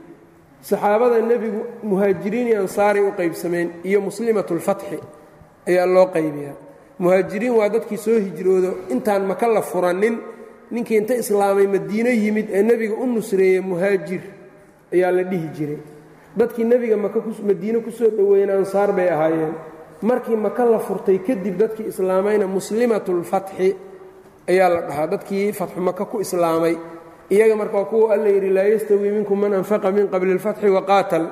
[0.63, 4.99] Saxaabada nebigu muhaajiriin iyo ansaaray u qaybsameen iyo muslimat اlfatxi
[5.69, 6.57] ayaa loo qaybiyaa.
[6.99, 8.71] Muhaajiriin waa dadkii soo hijroodo.
[8.89, 10.17] Intaan maka la furanin
[10.71, 14.23] ninkii inta islaamay madiino yimid ee nebiga u nusreeyey muhaajir
[14.95, 15.79] ayaa la dhihi jiray
[16.37, 16.97] dadkii nebiga
[17.49, 19.53] madiine ku soo dhoweeyeen ansaar bay ahaayeen.
[20.03, 23.69] Markii maka la furtay kadib dadkii islaamayna muslimatulfatxi
[24.49, 25.07] ayaa la dhahaa.
[25.07, 26.77] Dadkii fatxu maka ku islaamay.
[27.31, 31.25] Iyaga marka kuwa alla yidhi laa yastawii minkum man anfaqa min qabli اlfatxi waqaatal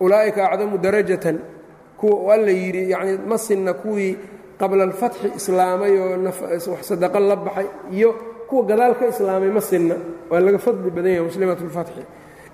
[0.00, 1.36] ulaa'ika acdamu darajatan.
[1.98, 4.16] Kuwa u alla yidhi yacnii ma sinna kuwii
[4.60, 6.16] qabla alfatxi islaamay oo
[6.72, 8.10] wax sadaqa la baxay iyo
[8.48, 9.96] kuwa gadaal ka islaamay ma sinna.
[10.30, 12.02] Waa laga fadli badan yahay muslimatulfatxi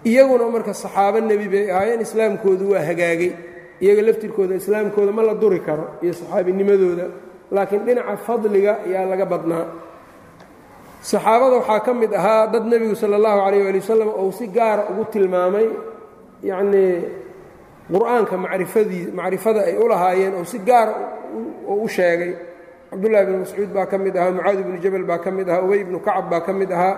[0.05, 3.33] iyaguna marka saxaabo nebi bay ahaayeen islaamkoodu waa hagaagay.
[3.81, 7.07] Iyaga laftirkooda islaamkooda ma la duri karo iyo saxaabinimadooda.
[7.55, 9.67] Laakiin dhinaca fadliga ayaa laga badnaa.
[11.03, 14.83] Saxaabada waxaa ka mid ahaa dad nebigu sala allahu calayh waali wasalam ou si gaara
[14.93, 15.67] ugu tilmaamay
[16.45, 16.93] yacnii
[17.93, 20.93] qur'aanka macrifadii macrifada ay u lahaayeen oo si gaara
[21.67, 22.33] u sheegay.
[22.91, 25.81] Cabdullahi bnu mascuud baa ka mid ahaa mucaadi bnu jabal baa ka mid ahaa ubey
[25.85, 26.95] ibnu kacab baa ka mid ahaa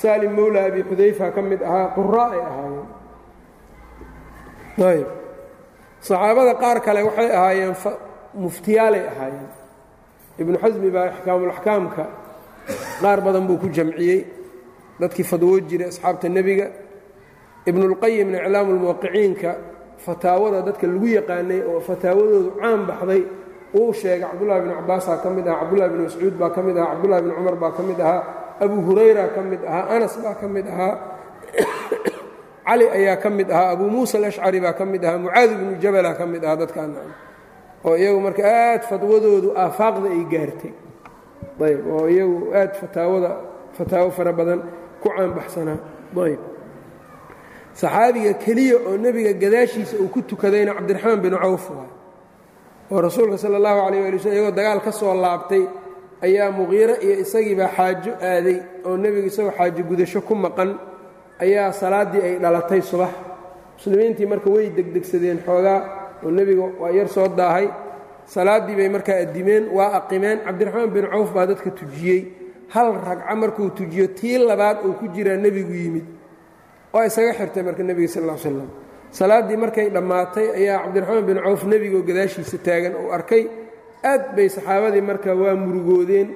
[0.00, 2.86] saalim mowla abi xudayfa ka mid ahaa quraa ay ahaayeen.
[4.90, 5.06] Ayb.
[6.06, 7.74] Saxaabada qaar kale waxay ahaayeen
[8.42, 9.50] muftiyaalay ahaayeen.
[10.40, 12.04] Ibnu xasmi baa ixkaamulaxkaamka
[13.02, 14.20] qaar badan buu ku jamciyey.
[15.00, 16.66] Dadkii fadwoo jiray asxaabta nebiga.
[17.70, 19.50] Ibnulqayimna iclaamu lmuwaqiciinka
[20.04, 23.22] fataawada dadka lagu yaqaanay oo fataawadoodu caan baxday
[23.78, 26.92] uu sheegay cabdullahi bnu cabaasaa ka mid ahaa cabdullahi bnu mascuud baa ka mid ahaa
[26.94, 28.22] cabdullahi bnu cumar baa ka mid ahaa
[28.60, 30.94] abu hurayra ka mid ahaa anas baa ka mid ahaa
[32.68, 36.14] cali ayaa ka mid ahaa abuu muusa alashcari baa ka mid ahaa mucaadi bnu jabala
[36.14, 36.96] ka mid ahaa dadkaan.
[37.84, 40.72] Oo iyagu marka aad fadwadoodu aafaaqda ay gaartay.
[41.60, 43.30] Ayb oo iyagu aad fataawada
[43.72, 44.60] fataawo fara badan
[45.00, 45.78] ku caanbaxsanaa
[46.24, 46.40] ayb.
[47.72, 51.92] Saxaabiga keliya oo nebiga gadaashiisa uu ku tukadayna cabdiraxmaan binu cawf waay
[52.90, 55.64] oo rasuulka sala allahu calayh waali slm iyagoo dagaal ka soo laabtay
[56.26, 60.70] ayaa muqiiro iyo isagiibaa xaajo aaday oo nebigu isagoo xaajo gudasho ku maqan.
[61.44, 63.12] Ayaa salaaddii ay dhalatay subax.
[63.76, 65.80] Muslimiintii marka way degdegsadeen xoogaa
[66.24, 67.68] oo nebiga waa yar soo daahay.
[68.26, 70.38] Salaaddii bay markaa addimeen waa aqimeen.
[70.46, 72.20] Cabdiraxmaan bin cawf baa dadka tujiyey.
[72.74, 76.04] Hal ragco markuu tujiyo tii labaad uu ku jiraa nebigu yimid.
[76.92, 78.68] Waa isaga xirtay marka nebiga sal l slam
[79.10, 83.42] salaaddii markay dhammaatay ayaa cabdiraxmaan bin cawf nebigaoo gadaashiisa taagan uu arkay
[84.04, 86.28] aad bay saxaabadii marka waa murugoodeen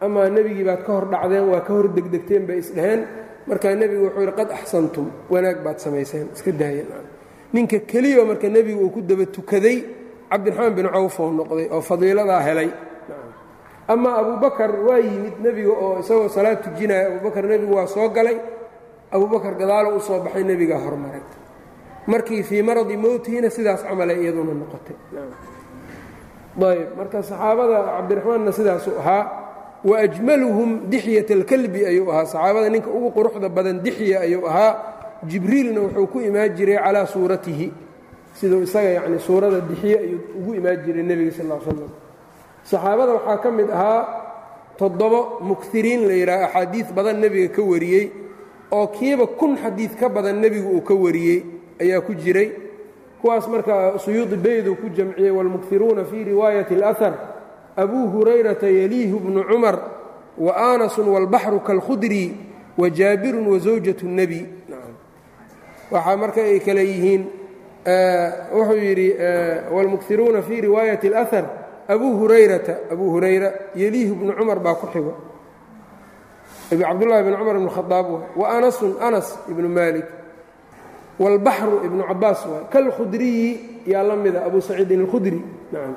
[0.00, 3.02] amaa nebigii baad ka hor dhacdeen waa ka hor degdegteen bay isdhaheen.
[3.46, 6.86] Markaa nebigu wuxuu yidhi qad axsantum wanaag baad samayseen iska daayeen
[7.52, 9.78] ninka keliya marka nebigu uu ku daba tukaday
[10.30, 12.70] cabdiraxmaan bin cawf oo noqday oo fadiiladaa helay.
[13.88, 17.06] Amaa abubakar waa yimid nebiga oo isagoo salaad tujinaya.
[17.10, 18.38] Abubakar nebigu waa soo galay.
[19.10, 21.20] Abubakar gadaalo u soo baxay nebigaa hormaray.
[22.06, 24.96] Markii fii maradi mowtihina sidaas camalay iyaduna noqotay
[26.60, 29.24] ayb marka saxaabada cabdiraxmaanna sidaasuu ahaa
[29.84, 32.26] wa ajmaluhum dixyat alkalbi ayuu ahaa.
[32.26, 34.72] Saxaabada ninka ugu quruxda badan dixya ayuu ahaa.
[35.26, 37.72] Jibriilna wuxuu ku imaan jiray calaa suuratihi.
[38.38, 41.90] Siduu isaga yacni suurada dixiye ayuu ugu imaan jiray nebiga sal slam
[42.64, 44.00] saxaabada waxaa ka mid ahaa
[44.78, 48.04] toddobo mukiriin la yidhaha axaadiid badan nebiga ka wariyey
[48.72, 51.42] oo kiiba kun xadiid ka badan nebigu uu ka wariyey
[51.82, 52.48] ayaa ku jiray
[53.21, 57.13] kuwaas marka suyuudi beyduu ku jamciyey wاlmukiruuna fii riwaayati اlأhar
[57.75, 59.79] abuu hurayrata yaliihu bnu cumar
[60.37, 62.37] wa anasun wاlbaxru kalkhudri
[62.77, 64.45] wa jaabirun wasawjaة الnebi
[65.91, 67.25] waxaa marka ay kale yihiin
[68.53, 69.07] wuxuu yidhi
[69.73, 71.45] wاlmukiruuna fii riwaayati اlأhar
[71.87, 75.13] abuu hurayrata abuu hurayra yeliihu bnu cumar baa ku xigo
[76.69, 80.05] cabdullahi bn cumar ibn khaaab wa anasun anas ibnu malik
[81.19, 85.95] wاlbaxru ibnu cabaas waay kalkhudriyi yaa la mida abu saciidin اlkhudri nacam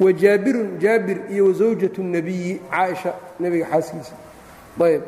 [0.00, 4.14] wa jaabirun jaabir iyo wasawjatu الnebiyi caaisha nebiga xaaskiisa
[4.84, 5.02] ayb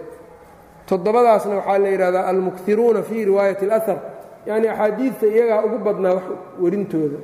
[0.87, 3.98] toddobadaasna waxaa la yidhahdaa almukiruuna fii riwaayati اlأhar
[4.46, 6.22] yacni axaadiidta iyagaa ugu badnaa wax
[6.62, 7.18] warintooda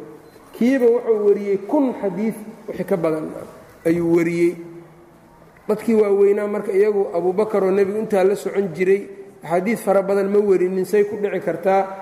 [0.58, 2.34] kiiba wuxuu wariyey kun xadiid
[2.68, 3.26] wixii ka badan
[3.86, 4.52] ayuu wariyey
[5.68, 9.02] dadkii waaweynaa marka iyagu abuubakaroo nebigu intaa la socon jiray
[9.44, 12.01] axaadiid fara badan ma warinin say ku dhici kartaa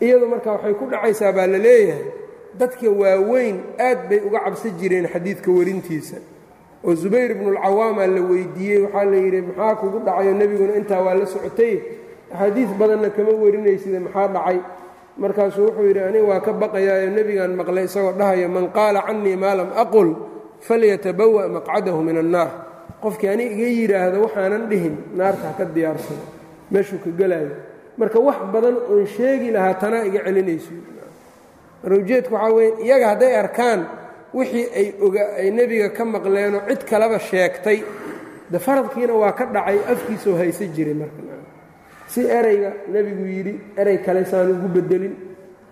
[0.00, 2.04] iyadu marka waxay ku dhacaysaa baa la leeyahay
[2.58, 3.56] dadka waaweyn
[3.86, 6.16] aad bay uga cabsan jireen xadiidka warintiisa.
[6.84, 11.26] Oo zubayr ibnuulcawaamaa la weydiiyey waxaa la yidhi maxaa kugu dhacayo nebiguna intaa waa la
[11.26, 11.74] socotay.
[12.32, 14.58] Axaadiid badanna kama warinaysida maxaa dhacay.
[15.18, 19.54] Markaasuu wuxuu yidhi aniga waa ka baqayaayo nebigaan maqlay isagoo dhahaya man qaala cannii maa
[19.58, 20.08] lam aqul
[20.66, 22.50] falyatabawa' maqcadahu min annaar
[23.02, 26.24] qofkii ani iga yidhaahdo waxaanan dhihin naarta ha ka diyaarsado
[26.72, 27.50] meeshuu ka gelaayo
[27.98, 30.72] marka wax badan oon sheegi lahaa tanaa iga celinayso.
[31.82, 33.80] Marka ujeedku waxaa weye iyaga hadday arkaan
[34.34, 37.78] wixii ay oga ay nebiga ka maqleenoo cid kaleba sheegtay
[38.52, 41.20] de faradkiina waa ka dhacay afkiisoo haysa jiray marka.
[42.12, 45.14] Si erayga nebigu yidhi erey kale saan ugu bedelin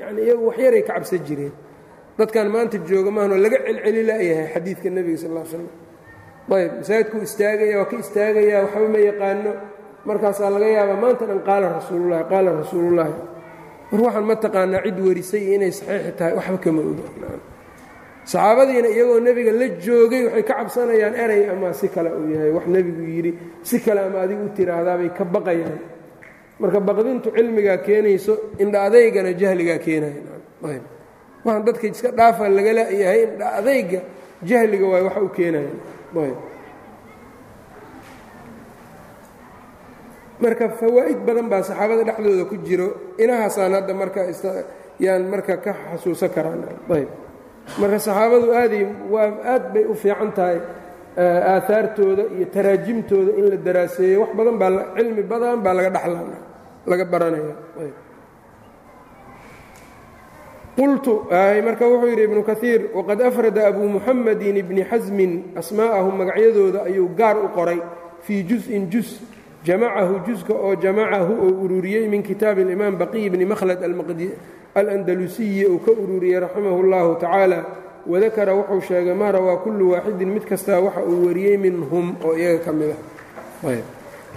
[0.00, 1.52] yacni iyagu waxyaray ka cabsan jireen.
[2.18, 5.66] Dadkan maanta jooga maahanoo laga celceli la'yahay xadiidka nebiga sal l slam
[6.56, 9.50] ayb masaajidkuu istaagaya waa ka istaagayaa waxba ma yaqaano
[10.08, 13.14] markaasaa laga yaabaa maanta dhan qaala rasuulullahi qaala rasuulullaahi
[13.92, 17.04] war waxaan ma taqaanaa cid warisay inay saxiixi tahay waxba kama oga.
[18.32, 22.50] Saxaabadiina iyagoo nebiga la joogay waxay ka cabsanayaan erey ama si kale uu yahay.
[22.56, 23.30] Wax nebigu yidhi
[23.68, 25.78] si kale ama adigu u tiraahdaabay ka baqayaan.
[26.60, 30.22] Marka baqdintu cilmigaa keenayso indha adaygana jahligaa keenaya
[31.44, 34.00] waxaan dadka iska dhaafa laga la'yahay indha adayga
[34.48, 35.70] jahliga waay waxa u keenaya
[40.42, 42.88] marka fawaa'id badan baa saxaabada dhexdooda ku jiro.
[43.22, 44.20] Inahaasaan hadda marka
[45.04, 46.60] yaan marka ka xasuusan karaan.
[46.96, 47.08] Ayb.
[47.80, 50.58] Marka saxaabadu aaday waa aad bay u fiican tahay
[51.16, 54.18] aahaartooda iyo taraajimtooda in la daraaseeyo.
[54.22, 56.36] Wax badan baa cilmi badan baa laga dhaxlana
[56.90, 57.54] laga baranaya
[60.76, 61.12] qultu
[61.66, 67.36] marka wuxuu yidhi ibnu kaiir waqad afrada abuu muxamedin ibni xasmin asmaa'ahum magacyadooda ayuu gaar
[67.40, 67.80] u qoray
[68.26, 69.08] fii juz'in juz
[69.66, 73.80] jamacahu juska oo jamacahu oo ururiyey min kitaabi alimaam baqiy bni makhlad
[74.74, 77.58] alandalusiyi uu ka ururiyey raximahu اllahu tacaala
[78.06, 82.58] wadakara wuxuu sheegay maa rawaa kullu waaxidin mid kastaa waxa uu wariyey minhum oo iyaga
[82.66, 83.78] ka mid ah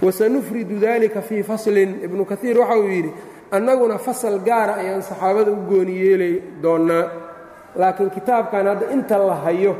[0.02, 3.12] wasanufridu dalika fii faslin ibnu kaiir waxa uu yidhi
[3.50, 7.04] annaguna fasal gaara ayaan saxaabada u gooni yeelay doonnaa
[7.80, 9.72] laakiin kitaabkan hadda inta la hayo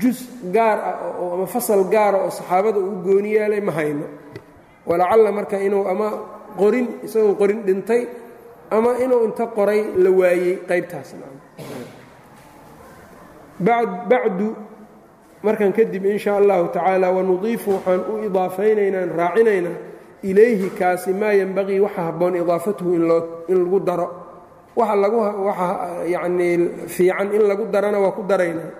[0.00, 0.18] jus
[0.54, 0.96] gaar ah
[1.34, 4.06] ama fasal gaara oo saxaabada uu gooni yeelay ma hayno.
[4.86, 6.08] Walacalla marka inuu ama
[6.58, 8.02] qorin isagoo qorin dhintay
[8.70, 11.26] ama inuu inta qoray la waayey qaybtaasna
[13.60, 14.48] bacdu
[15.42, 19.76] markan kadib in sha allahu tacaala wanudiifu waxaan u idaafaynaynaan raacinaynaa
[20.22, 22.90] ilayhi kaasi maa yenbaqii waxa habboon idaafatuhu
[23.48, 24.08] in lagu daro.
[24.76, 25.16] Waxa lagu
[25.48, 25.68] waxa
[26.14, 26.54] yacnii
[26.94, 28.70] fiican in lagu darana waa ku daraynaa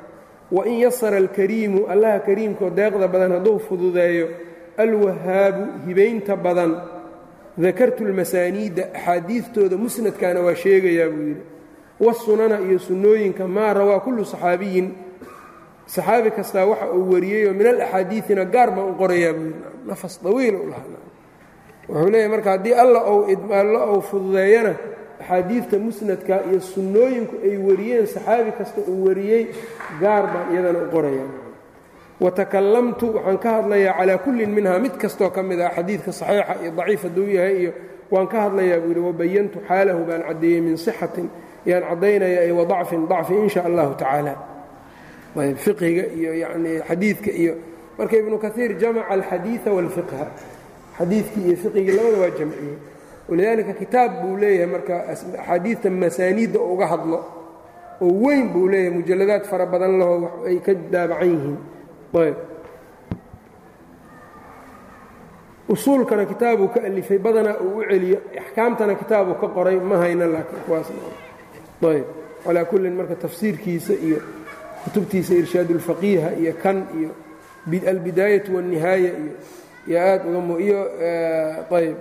[0.52, 4.28] wain yasara alkariimu allaha kariimkoo deeqda badan hadduu fududeeyo
[4.78, 6.72] alwahaabu hibaynta badan
[7.58, 11.42] dakartu lmasaaniidda axaadiidtooda musnadkaana waa sheegayaa buu yidhi
[12.00, 14.88] wasunana iyo sunnooyinka maa rawaa kullu saxaabiyin
[15.86, 20.54] saxaabi kastaa waxa uu wariyeyoo min alaxaadiiina gaar baan u qorayaa buu yidhi nafas dawiil
[20.54, 21.02] u lahaa
[21.88, 23.00] wuxuu leeyahy marka haddii alla
[23.60, 24.74] alla ou fududeeyana
[25.26, 29.42] axaadiidta musnadka iyo sunnooyinku ay wariyeen saxaabi kasta uu wariyey
[30.00, 31.30] gaar baan iyadana u qorayaa
[32.20, 36.70] watakallamtu waxaan ka hadlayaa calaa kullin minhaa mid kastoo ka mid ah xadiidka saxiixa iyo
[36.78, 37.72] daciif hadduu yahay iyo
[38.10, 41.26] waan ka hadlayaa buu yidhi wabayantu xaalahu baan caddeeyey min sixatin
[41.70, 44.34] yaan caddaynaya iyo wadacfin dacfi in sha allahu tacaala.
[45.64, 47.52] Fiqhiga iyo yanii xadiidka iyo
[47.98, 50.24] marka ibnu kaiir jamaca alxadiida wاlfiqha
[50.98, 52.76] xadiidkii iyo fiqhigii labada waa jamciyey
[53.28, 57.18] walidaalika kitaab buu leeyahay marka axaadiidta masaaniidda uga hadlo
[58.04, 60.14] oo weyn buu leeyahay mujalladaad fara badan laho
[60.48, 61.56] ay ka daabacan yihiin.
[62.22, 62.36] Ayb.
[65.68, 70.62] Usuulkana kitaabuu ka alifay badanaa uu u celiyo axkaamtana kitaabuu ka qoray ma hayna laakiin
[70.66, 71.02] kuwaasayb
[72.44, 74.18] calaa kullin marka tafsiirkiisa iyo
[74.84, 77.10] kutubtiisa irshaadulfaqiiha iyo kan iyo
[77.90, 79.32] albidaayatu waاnnihaaya iyo
[79.88, 80.80] iyo aad uga iyo
[81.78, 81.96] ayb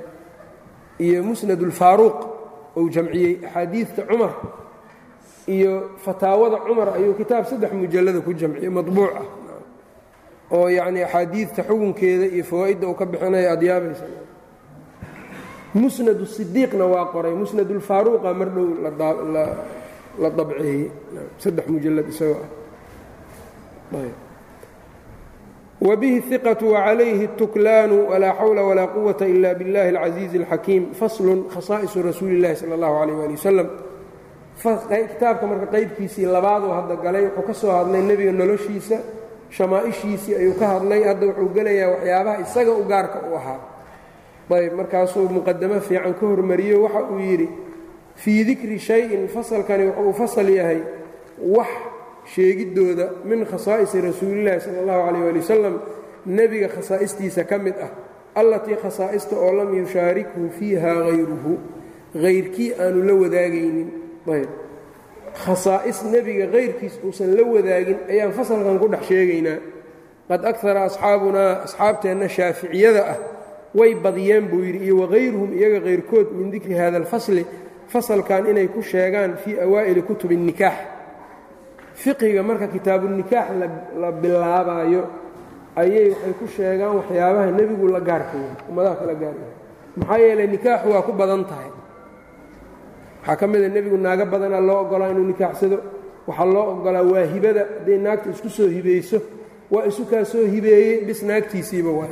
[0.99, 2.17] iyo musnad ulfaaruuq
[2.75, 4.33] ou jamciyey axaadiidta cumar
[5.47, 9.27] iyo fataawada cumar ayuu kitaab saddex mujallada ku jamciyey maطbuuc ah.
[10.51, 14.05] Oo yacni axaadiidta xukunkeeda iyo fawaa'idda uu ka bixinaya aad yaabaysa
[15.73, 18.67] musnad sidiiqna waa qoray musnad ulfaaruuqa mar dhow
[20.21, 20.91] la dabceeyey.
[21.37, 22.39] Saddex mujallad isagoo
[23.93, 24.24] ah
[25.84, 32.34] wbihi iqatu wacalayhi اtuklaanu walaa xawla walaa quwata ila biاllahi اlcaziizi اlxakiim faslun khasaa'isu rasuuli
[32.38, 33.68] اllahi sala اllahu alayh ali wasalam
[35.12, 38.96] kitaabka marka qaybkiisii labaaduu hadda galay wuxuu ka soo hadlay nebiga noloshiisa
[39.56, 43.58] shamaa'ishiisii ayuu ka hadlay hadda wuxuu gelayaa waxyaabaha isaga u gaarka u ahaa
[44.56, 47.48] ayb markaasuu muqadamo fiican ka hormariyo waxa uu yidhi
[48.22, 50.80] fii dikri shayin fasalkani wuxuu fasal yahay
[51.56, 51.68] wax
[52.33, 55.75] sheegiddooda min khasaa'isi rasuulillahi sala allahu calayh ali wasalam
[56.25, 57.91] nebiga khasaa'istiisa ka mid ah
[58.35, 61.53] allatii khasaa'ista oo lam yushaarikhu fiiha hayruhu
[62.23, 63.89] hayrkii aanu la wadaagaynin.
[64.27, 64.49] Ayb.
[65.45, 69.59] Khasaa'is nebiga hayrkiis uusan la wadaagin ayaan fasalkan ku dhex sheegaynaa.
[70.29, 73.17] Qad akara asxaabunaa asxaabteenna shaaficiyada ah
[73.75, 77.45] way badiyeen buu yidhi iyo wahayruhum iyaga hayrkood min dikri hada alfasli
[77.93, 80.94] fasalkan inay ku sheegaan fii awaa'ili kutubi الnikaax
[82.01, 83.47] fiqiga marka kitaabunikaax
[84.01, 85.01] la bilaabaayo
[85.81, 88.35] ayay waxay ku sheegaan waxyaabaha nebigu la gaarka
[88.69, 89.53] ummadaha kala gaaryahay
[89.99, 91.71] maxaa yeelay nikaaxu waa ku badan tahay.
[93.21, 95.77] Waxaa ka mida nebigu naago badanaa loo ogolaa inuu nikaaxsado
[96.27, 99.17] waxaa loo ogolaa waa hibada hadday naagta isku soo hibayso
[99.73, 102.09] waa isu kaa soo hibeeyey bis naagtiisiiba waa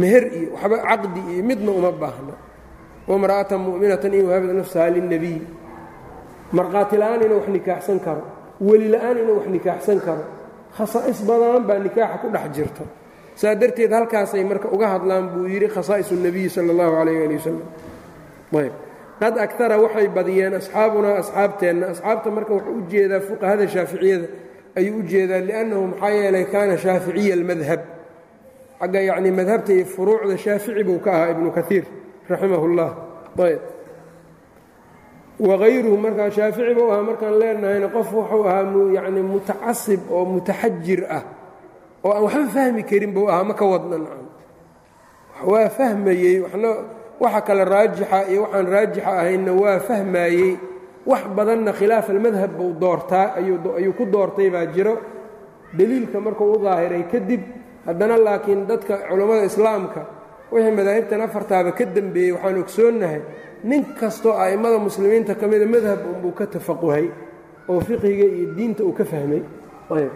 [0.00, 2.34] meher iyo waxba caqdi iyo midna uma baahna.
[3.08, 5.38] Wamra'atan mu'minatan in wahabad nafsaha lilnebiy
[6.58, 8.22] markhaati la'aan inuu wax nikaaxsan karo
[8.68, 10.24] weli la'aan inuu wax nikaaxsan karo
[10.76, 12.84] khasaa'is badan baa nikaaxa ku dhex jirta.
[13.40, 17.64] Saa darteed halkaasay marka uga hadlaan buu yidhi khasaa'isu nebiyi sala allahu calayh ali wasalam
[18.60, 18.74] ayb.
[19.20, 24.26] Qad agtara waxay badiyeen asxaabunaa asxaabteenna asxaabta marka wuxuu u jeedaa fuqahada shaaficiyada
[24.78, 27.80] ayuu u jeedaa li'annahu maxaa yeelay kaana shaaficiya almadhab
[28.80, 31.84] xagga yacnii madhabta iyo furuucda shaafici buu ka ahaa ibnu kaiir
[32.30, 32.90] raximah اllah
[33.48, 33.60] ayb
[35.48, 41.22] wagayruhu markaa shaafici buu ahaa markaan leenahayna qof wuxuu ahaa yani mutacasib oo mutaxajir ah.
[42.04, 44.26] Oo aan waxba fahmi karin buu ahaa ma ka wadna nacam.
[45.50, 46.70] Waa fahmayey waxna
[47.22, 50.50] waxa kale raajixa iyo waxaan raajixa ahaynna waa fahmayey.
[51.10, 54.94] Wax badanna khilaaf almadhab buu doortaa ayuu ku doortay baa jiro.
[55.78, 57.42] Deliilka markuu u daahiray kadib
[57.86, 60.00] haddana laakiin dadka culammada islaamka
[60.52, 63.20] wixii madaahibtan afartaaba ka dembeeyey waxaan ogsoonnahay
[63.68, 67.06] nin kastoo a'immada muslimiinta ka mida madhab unbuu ka tafaquhay
[67.70, 69.42] oo fiqhiga iyo diinta uu ka fahmay.
[69.96, 70.12] Ayb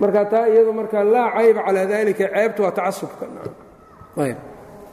[0.00, 3.24] marka taa iyadu marka laa cayba calaa dalika ceebtu waa tacasubka.
[4.24, 4.38] Ayb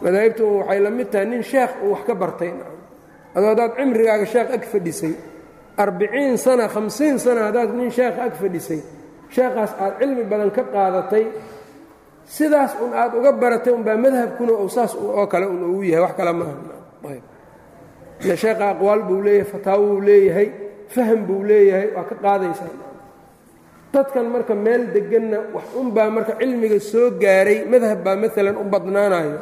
[0.04, 2.52] madaahibtu waxay la mid tahay nin sheekh uu wax ka bartay.
[3.36, 5.14] Adoo haddaad cimrigaaga sheekh ag fadhisay
[5.78, 8.82] arbiciin sana hamsiin sana haddaad nin sheekh ag fadhisay
[9.30, 11.26] sheekhaas aad cilmi badan ka qaadatay
[12.36, 16.32] sidaas un aad uga baratay unbaa madhabkuna saas oo kale un ugu yahay wax kale
[16.34, 16.56] maaha
[18.24, 20.48] ile sheekha aqwaal buu leeyahay fataawo buu leeyahay
[20.96, 22.74] faham buu leeyahay waa ka qaadaysaa
[23.94, 29.38] dadkan marka meel deganna wax unbaa marka cilmiga soo gaaray madhab baa maalan u badnaanayo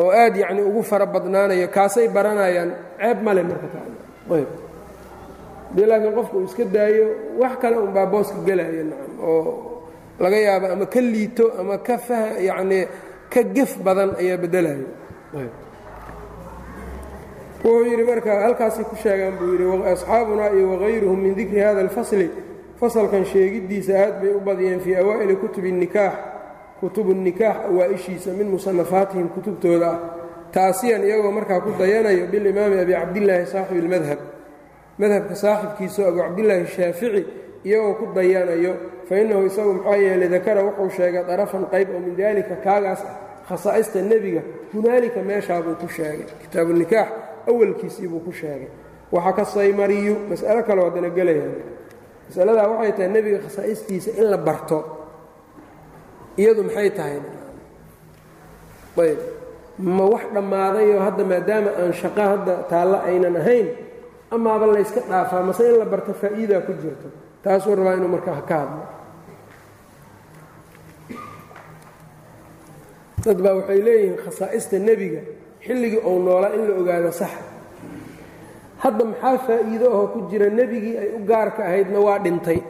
[0.00, 4.48] oo aad yacni ugu fara badnaanayo kaasay baranayaan ceeb male marka taayb
[5.74, 7.06] dii laakiin qofka uu iska daayo
[7.40, 9.42] wax kale unbaa booska gelaya nacam oo
[10.22, 12.84] laga yaabo ama ka liito ama ka fah yacnii
[13.32, 14.86] ka gef badan ayaa beddelayo
[17.64, 22.30] wuxuu yidhi marka halkaasay ku sheegaan buu yidhi asxaabunaa iyo wagayruhum min dikri hada alfasli
[22.80, 26.12] fasalkan sheegiddiisa aad bay u badiyeen fii awaa'ili kutubi nikaax
[26.80, 29.98] kutubu nikaax awaa'ishiisa min musanafaatihim kutubtooda ah
[30.52, 34.18] taasiyan iyagoo markaa ku dayanayo bilimaami abi cabdillaahi saaxibi اlmadhab
[34.98, 37.22] madhabka saaxibkiisao abu cabdillaahi shaafici
[37.64, 38.72] iyagoo ku dayanayo
[39.08, 43.02] fa innahu isagu maxaa yeelay dakara wuxuu sheegay darafan qayb oo min daalika kaagaas
[43.48, 44.42] khasaa'ista nebiga
[44.72, 46.72] hunaalika meeshaabuu ku sheegay kitaabu
[47.46, 48.68] nikaax awalkiisii buu ku sheegay.
[49.12, 51.54] Waxa ka saymariyu mas'alo kaleo haddana gelayaan
[52.28, 54.78] masaladaa waxay tahay nebiga khasaa'istiisa in la barto.
[56.36, 57.18] Iyadu maxay tahay?
[58.98, 59.18] Ayb.
[59.78, 63.68] Ma wax dhammaadayoo hadda maadaama aan shaqo hadda taallo aynan ahayn
[64.30, 67.08] amaaba layska dhaafaa mase in la barto faa'iidaa ku jirto.
[67.42, 68.84] Taasuu rabaa inuu markaa ka hadlo.
[73.24, 75.20] Dad baa waxay leeyihiin khasaa'ista nebiga
[75.66, 77.30] xilligii ou noolaa in la ogaado sax.
[78.82, 82.60] Hadda maxaa faa'iido ahoo ku jira nebigii ay u gaarka ahaydna waa dhintay?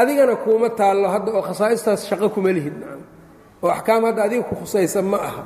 [0.00, 2.74] Adigana kuuma taallo hadda oo khasaa'istaas shaqo kuma lihid
[3.62, 5.42] oo axkaam hadda adiga ku khusaysa ma aha.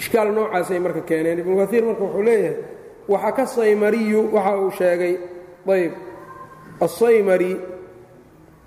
[0.00, 1.38] Ishkaal noocaasay marka keeneen.
[1.42, 2.56] Ibnu kaiir marka wuxuu leeyahay
[3.12, 5.14] waxa ka saymariyu waxa uu sheegay.
[5.74, 5.92] Ayb
[6.84, 7.52] aلsaymari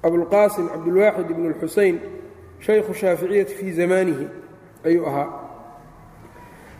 [0.05, 1.95] abulqaasim cabdulwaaxid ibn اlxusein
[2.65, 4.25] shaykhu shaaficiyati fii zamanihi
[4.87, 5.27] ayuu ahaa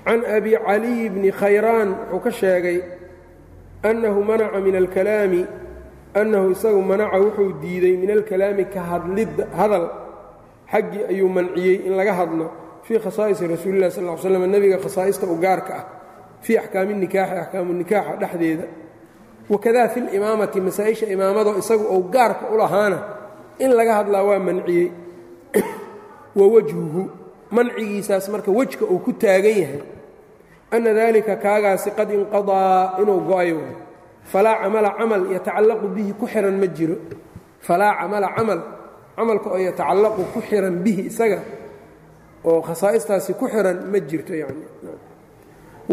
[0.06, 2.78] can abi caliy bni khayraan wuxuu ka sheegay
[3.90, 5.42] annahu manaca min alkalaami
[6.20, 9.86] annahu isagu manaca wuxuu diiday min alkalaami ka hadlidda hadal
[10.72, 12.48] xaggii ayuu manciyey in laga hadlo
[12.86, 15.86] fii khasaa'isi rasuuli lah sal l slam nebiga khasaa'ista u gaarka ah
[16.46, 18.66] fii axkaami nikaaxi axkaamu nikaaxa dhexdeeda
[19.52, 23.00] wakadaa fi limaamati masaa-isha imaamadoo isagu ou gaarka u lahaana
[23.64, 24.88] in laga hadlaa waa manciyey
[26.40, 27.02] wa wajhuhu
[27.56, 29.82] mancigiisaas marka wejka uu ku taagan yahay
[30.76, 33.52] anna dalika kaagaasi qad inqadaa inuu go'ay
[34.32, 36.96] falaa camala camal yatacallaqu bihi ku xihan ma jiro
[37.68, 38.60] falaa camala camal
[39.16, 41.40] camalka oo yatacallaqu ku xihan bihi isaga
[42.50, 44.64] oo khasaa'istaasi ku xihan ma jirto yani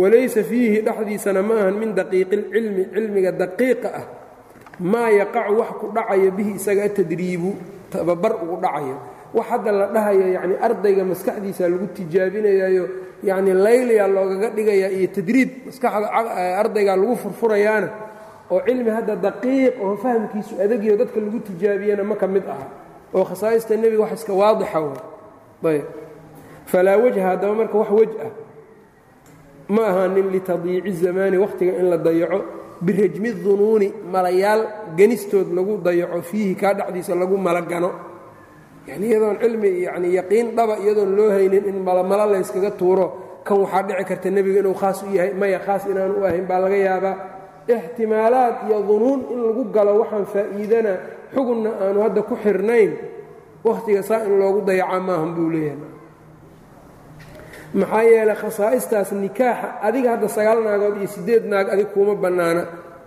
[0.00, 4.04] walaysa fiihi dhexdiisana ma ahan min daqiiqi اlcilmi cilmiga daqiiqa ah
[4.92, 7.50] maa yaqacu wax ku dhacayo bihi isaga atadriibu
[7.92, 8.96] tababar ugu dhacayo
[9.34, 12.84] wax hadda la dhahayo yani ardayga maskaxdiisa lagu tijaabinayayo
[13.28, 16.06] yani layliyaa loogaga dhigayaa iyo tadriib maskaxda
[16.62, 17.88] ardayga lagu furfurayaana
[18.50, 22.66] oo cilmi hadda daqiiq oo fahamkiisu adagyo dadka lagu tijaabiyana ma ka mid aha
[23.14, 24.92] oo khasaa'ista nebiga wax iska waadixa wa
[25.70, 25.84] ayb.
[26.70, 28.30] Falaa wajha haddaba marka wax wej ah
[29.74, 32.38] ma ahaanin litadiici zamaani wakhtiga in la dayaco
[32.82, 34.62] birajmi dunuuni malayaal
[34.98, 37.90] ganistood lagu dayaco fiihi kaa dhexdiisa lagu malagano
[38.90, 43.06] yani iyadoon cilmi yani yaqiin dhaba iyadoon loo haynin in malamalo layskaga tuuro.
[43.46, 46.60] Kan waxaa dhici karta nebiga inuu khaas u yahay maya khaas inaan u ahayn baa
[46.64, 47.16] laga yaabaa.
[47.74, 50.92] Ixtimaalaad iyo dunuun in lagu galo waxaan faa'iidana
[51.34, 52.90] xugunna aanu hadda ku xirnayn
[53.66, 55.88] wakhtiga saa in loogu dayacaa maahan buu leeyahay.
[57.80, 62.62] Maxaa yeelay khasaa'istaas nikaaxa adiga hadda sagaal naagood iyo siddeed naag adig kuuma bannaana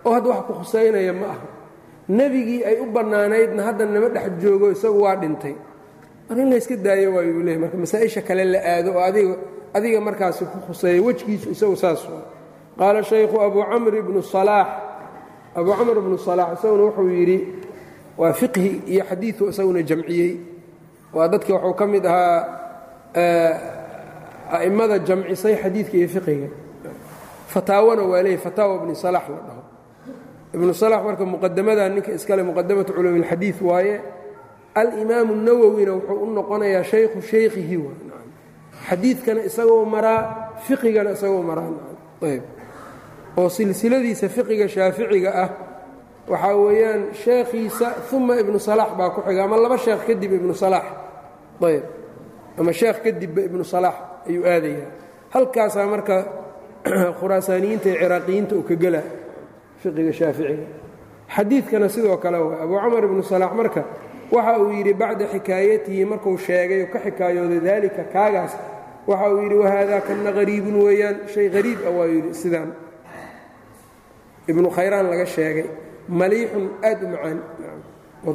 [0.06, 1.46] oo hadda wax ku khusaynaya ma aha.
[2.18, 5.54] Nebigii ay u bannaanaydna hadda nama dhex joogo isagu waa dhintay
[6.28, 9.36] mar in layska daayo waayuu leeyahy marka masaa-isha kale la aado oo adiga
[9.76, 12.22] adiga markaasi ku khuseeya wejgiisu isagu saas waa.
[12.78, 14.68] Qaala shaykhu abu camr ibnu salaax
[15.58, 17.38] abuu camr ibnu salaax isaguna wuxuu yidhi
[18.18, 20.32] waa fiqhi iyo xadiidu isaguna jamciyey.
[21.14, 22.40] Waa dadkii wuxuu ka mid ahaa
[24.56, 26.48] a'immada jamcisay xadiidka iyo fiqiga
[27.52, 29.62] fataawana waa leeyay fataawa ibni salax la dhaho.
[30.54, 33.94] Ibnu salax marka muqadamadan ninka iskale muqadamatu culuumi اlxadiid waaye
[34.74, 37.78] alimaamu nawowina wuxuu u noqonayaa shaykhu shaykhihi
[38.88, 41.70] xadiidkana isagoo maraa fiqigana isagoo maraa
[42.22, 42.42] ayb.
[43.36, 45.50] Oo silsiladiisa fiqiga shaaficiga ah
[46.28, 50.84] waxaa weeyaan sheekhiisa uma ibnu salax baa ku xiga ama laba sheekh kadib ibnu salax.
[51.62, 51.82] Ayb.
[52.58, 53.94] Ama sheekh kadibba ibnu salax
[54.28, 54.90] ayuu aadayaa
[55.30, 56.24] halkaasaa marka
[57.20, 59.02] khuraasaaniyiinta iyo ciraaqiyiinta uu ka gela
[59.82, 60.66] fiqiga shaaficiga.
[61.34, 63.84] Xadiidkana sidoo kale wa abuu camar ibnu salax marka
[64.30, 68.52] waxa uu yidhi bacda xikaayatihi marku sheegay ka xikaayooday daalika kaagaas.
[69.06, 71.16] Waxa uu yidhi wahaada kana qariibun weeyaan.
[71.32, 72.70] Shay qariib ah waa yidhi sidaan.
[74.50, 75.66] Ibnu khayraan laga sheegay
[76.08, 77.38] maliixun aad u macaan.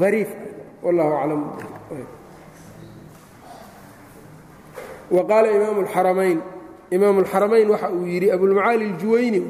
[0.08, 0.30] Ariif
[0.84, 1.42] wallahu aclam.
[5.16, 6.40] Wa qaala imaamu alxaramayn
[6.92, 9.42] imaamu alxaramayn waxa uu yidhi abulmacaali aljuwayni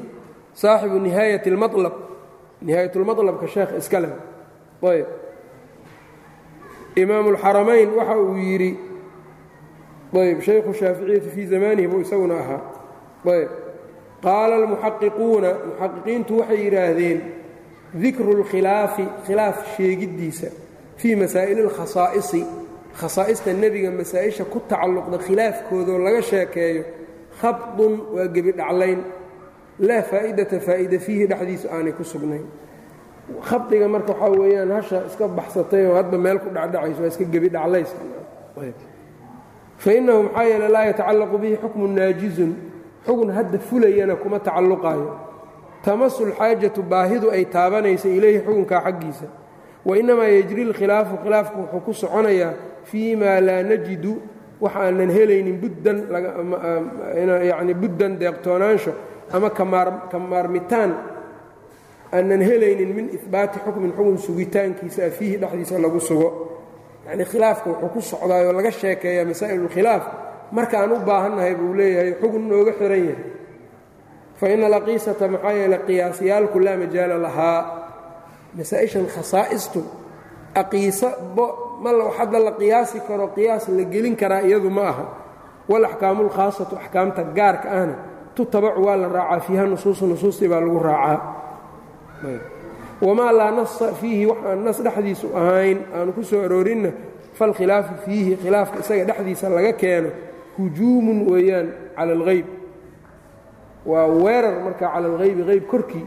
[0.62, 1.94] saaxibu nihaayat اlmalab
[2.62, 4.10] nihaayat lmalabka sheekh iskale
[4.84, 5.08] ayb
[7.03, 8.71] imaamu اlxaramayn waxa uu yidhi
[10.23, 12.61] ayb shaykhu shaaficiyati fii zamanihi buu isaguna ahaa
[13.37, 13.49] ayb
[14.25, 17.19] qaala almuxaqiquuna muxaqiqiintu waxay yidhaahdeen
[18.03, 20.49] dikru اlkhilaafi khilaaf sheegiddiisa
[21.01, 22.41] fii masaa'ili اlkhasaa'isi
[23.01, 26.83] khasaa'ista nebiga masaa-isha ku tacalluqda khilaafkoodoo laga sheekeeyo
[27.41, 29.01] khabdun waa gebi dhaclayn
[29.89, 32.45] laa faa'idata faa'ida fiihi dhexdiisu aanay ku sugnayn
[33.50, 37.50] khabdiga marka waxaa weeyaan hasha iska baxsatay oo hadba meel ku dhacdhacayso waa iska gebi
[37.50, 37.92] dhaclays
[39.78, 42.52] fa innahu maxaa yeele laa yatacallaqu bihi xukmun naajizun
[43.06, 45.10] xugun hadda fulayana kuma tacalluqaayo.
[45.84, 49.28] Tamasu lxaajatu baahidu ay taabanaysa ilayhi xukunkaa xaggiisa.
[49.88, 52.54] Wainnamaa yejri lkhilaafu khilaafku wuxuu ku soconayaa
[52.84, 54.14] fii maa laa najidu
[54.62, 55.98] wax aanan helaynin buddan
[57.52, 58.92] yani buddan deeqtoonaansho
[59.34, 60.92] ama ka maarmitaan
[62.14, 66.30] aanan helaynin min ihbaati xukmin xukun sugitaankiisa fiihi dhexdiisa lagu sugo.
[67.06, 70.04] Yacnii khilaafka wuxuu ku socdaayoo laga sheekeeyaa masaa'il اlkhilaaf
[70.52, 73.24] markaan u baahannahay buu leeyahay xugun nooga xihan yahay.
[74.40, 77.62] Fa ina alaqiisata maxaa yeele qiyaasyaalku laa majaala lahaa.
[78.58, 79.80] Masaa-ishan khasaa'istu
[80.62, 81.08] aqiisa
[81.84, 85.06] ma hadda la qiyaasi karo qiyaas la gelin karaa iyadu ma aha.
[85.70, 87.96] Walaxkaamu lkhaasatu axkaamta gaarka ahna
[88.36, 91.18] tutabacu waa la raacaa fiiha nusuusu nusuustii baa lagu raacaa
[93.02, 96.92] wamaa laa nasa fiihi wax aan nas dhexdiisu ahayn aanu ku soo aroorinna
[97.34, 100.10] falkhilaafu fiihi khilaafka isaga dhexdiisa laga keeno
[100.58, 102.46] hujuumun weeyaan cala alghayb
[103.86, 106.06] waa weerar marka cala alghaybi hayb korkii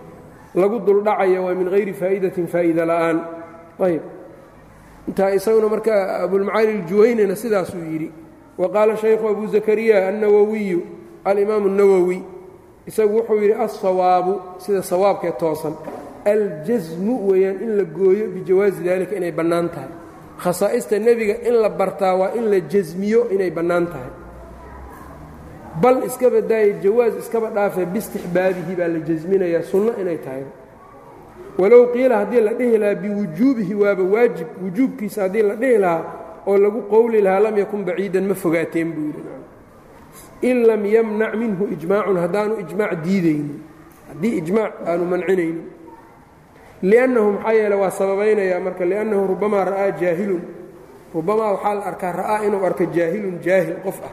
[0.54, 3.18] lagu duldhacaya waa min hayri faa'idatin faa'ida la'aan
[3.80, 4.02] ayb
[5.08, 5.92] intaa isaguna marka
[6.24, 8.08] abulmacaali aljuwaynina sidaasuu yidhi
[8.58, 10.80] wa qaala shaykhu abu zakariya annawowiyu
[11.24, 12.18] alimaamu اnawowi
[12.86, 15.74] isagu wuxuu yidhi alsawaabu sida sawaabkee toosan
[16.24, 19.88] aljasmu weeyaan in la gooyo bijawaazi dalika inay bannaan tahay.
[20.42, 24.10] Khasaa'ista nebiga in la bartaa waa in la jasmiyo inay bannaan tahay.
[25.82, 30.44] Bal iskaba daaya jawaas iskaba dhaafe biistixbaabihi baa la jasminayaa sunno inay tahay.
[31.58, 36.04] Walow qiila haddii la dhihi lahaa biwujuubihi waaba waajib wujuubkiisa haddii la dhihi lahaa
[36.46, 39.22] oo lagu qowli lahaa lam yakun baciidan ma fogaateen buu yidhi.
[40.42, 43.60] In lam yamnac minhu ijmaacun haddaanu ijmaac diidaynin.
[44.08, 45.60] Haddii ijmaac aanu mancinaynin
[46.82, 50.42] liannahu maxaa yeele waa sababaynayaa marka liannahu rubamaa ra'aa jaahilun
[51.14, 54.12] rubamaa waxaa la arkaa ra'aa inuu arko jaahilun jaahil qof ah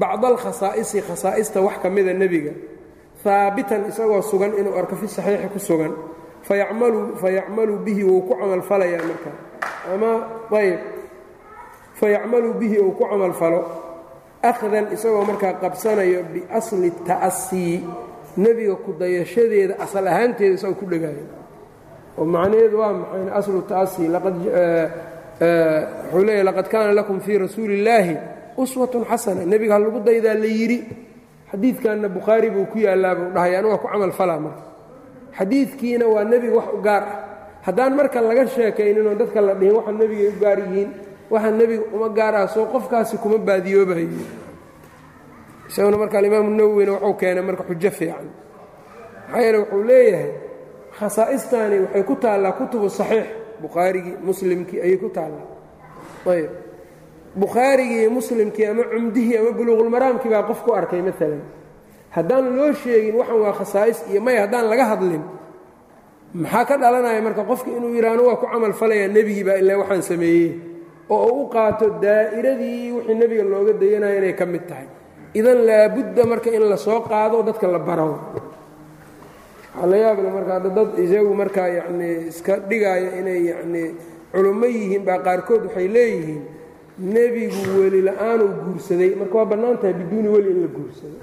[0.00, 2.52] bacda alkhasaa'isi khasaa'ista wax ka mida nebiga
[3.24, 5.92] haabitan isagoo sugan inuu arko fi saxiixi ku sugan
[6.48, 9.30] fayacmalu bihi wuu ku camalfalayaa marka
[9.94, 10.10] ama
[10.60, 10.78] ayb
[12.00, 13.60] fayacmalu bihi uu ku camalfalo
[14.50, 17.76] akhdan isagoo markaa qabsanayo biasli ta'asii
[18.42, 21.24] nebiga ku dayashadeeda asal ahaanteeda isagoo ku dhegaayo
[22.18, 24.08] oo macnaheedu waa maxayna aslu ta'asii
[26.12, 28.16] wuxuu leeyahy laqad kaana lakum fii rasuuli illaahi
[28.56, 30.78] uswatun xasana nebiga ha lagu daydaa la yidhi
[31.50, 34.62] xadiidkanna bukhaari buu ku yaallaa buu dhahay anu waa ku camal falaa marka
[35.38, 37.18] xadiidkiina waa nebiga wax u gaar ah.
[37.60, 40.90] Haddaan marka laga sheekayninoo dadka la dhihin waxa nebigay u gaar yihiin
[41.30, 44.08] waxa nebiga uma gaar ah soo qofkaasi kuma baadiyoobayo
[45.68, 48.28] isaguna marka alimaamu nawowina wuxuu keenay marka xujo fiican.
[49.28, 50.30] Maxaa yeele wuxuu leeyahay
[50.98, 53.26] khasaa'istani waxay ku taallaa kutubu saxiix.
[53.62, 55.46] Bukhaarigii muslimkii ayay ku taallaa.
[56.32, 56.50] Ayb
[57.42, 61.42] bukhaarigii muslimkii ama cumdihii ama buluuqulmaraamkii baa qof ku arkay maalan
[62.16, 65.22] haddaan loo sheegin waxan waa khasaa'is iyo may haddaan laga hadlin
[66.34, 70.02] maxaa ka dhalanaya marka qofka inuu yidhaahno waa ku camal falayaa nebigii baa ilaa waxaan
[70.10, 70.50] sameeyey?
[71.10, 74.86] Oo u u qaato daa'iradii wixii nebiga looga dayanaya inay ka mid tahay.
[75.38, 78.10] Idan laabudda marka in la soo qaado dadka la baro
[79.74, 83.88] waxaa la yaable marka hadda dad isagu markaa yacnii iska dhigaaya inay yacnii
[84.32, 86.42] culummo yihiin baa qaarkood waxay leeyihiin
[87.14, 89.10] nebigu weli la'aanuu guursaday.
[89.20, 91.16] Marka waa bannaan tahay biduuni weli in la guursado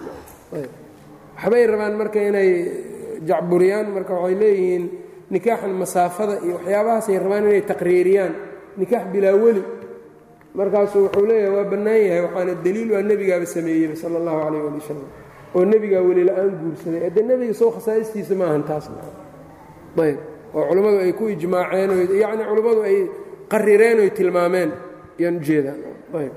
[1.37, 2.49] waxbay rabaan marka inay
[3.29, 4.83] jacburiyaan marka waxay leeyihiin
[5.33, 8.33] nikaaxan masaafada iyo waxyaabahaasay rabaan inay taqriiriyaan.
[8.79, 9.63] Nikaax bilaa weli.
[10.57, 14.77] Markaasuu wuxuu leeyahay waa bannaan yahay waxaana daliil waa nebigaaba sameeyeyba sala allahu calayh ali
[14.81, 15.07] wasalam
[15.57, 18.85] oo nebigaa weli la'aan guursaday adde nebiga soo khasaa'istiisa ma ahan taas
[20.05, 20.19] ayb.
[20.55, 21.89] Oo culummadu ay ku ijmaaceen
[22.23, 22.97] yacni culummadu ay
[23.51, 24.69] qarireen oy tilmaameen.
[25.19, 25.79] Ayaan ujeedaan
[26.21, 26.33] ayb.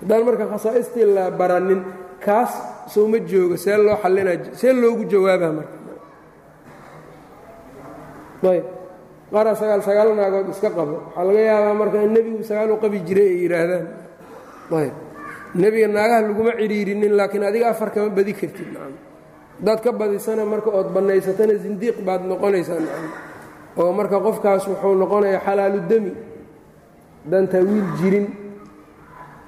[0.00, 1.80] Haddaan marka khasaa'istii la baranin
[2.24, 2.52] kaas
[2.92, 5.76] soo ma joogo see loo xallinaa see loogu jawaabaa marka.
[8.54, 8.66] Ayb.
[9.32, 10.96] Qaara sagaal sagaal naagood iska qabo.
[11.10, 13.86] Waxaa laga yaabaa marka in nebigu sagaal u qabi jiray ay yidhaahdaan
[14.80, 14.94] ayb
[15.54, 18.94] nebiga naagaha laguma cidhiirinin laakiin adiga afar kama badi kartid nacam.
[19.58, 23.06] Haddaad ka badisana marka ood bannaysatana sindiiq baad noqonaysaa nacam.
[23.80, 26.12] Oo marka qofkaas wuxuu noqonayaa xalaalu demi
[27.30, 28.26] dantaa wiil jirin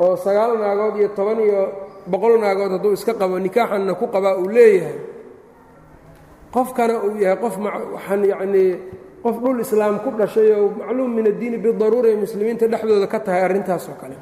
[0.04, 1.61] oo sagaal naagood iyo toban iyo
[2.11, 4.98] boqol naagood hadduu iska qabo nikaaxanna ku qabaa uu leeyahay.
[6.54, 8.70] Qofkana uu yahay qof waxaan yacnii
[9.22, 13.42] qof dhul islaam ku dhashay oo macluum min addiini bidaruura ay muslimiinta dhexdooda ka tahay
[13.46, 14.16] arrintaas oo kale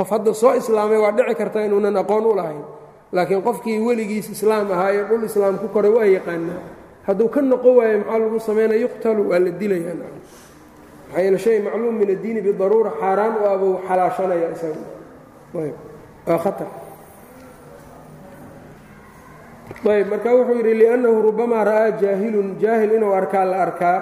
[0.00, 2.64] qof hadda soo islaamay waa dhici karta inuunan aqoon u lahayn.
[3.12, 6.62] Laakiin qofkii weligiis islaam ahaayo dhul islaam ku koray waa yaqaanaa
[7.06, 10.08] hadduu ka noqon waayo maxaa lagu samaynaya yuqtalu waa la dilayaa.
[11.44, 14.82] Shay macluum min addiini bidaruura xaaraan u abuu xalaashanaya isaga
[16.26, 16.70] waa khatar.
[19.90, 23.98] Ayb marka wuxuu yidhi liannahu rubamaa ra'aa jaahilun jaahil inuu arkaa la arkaa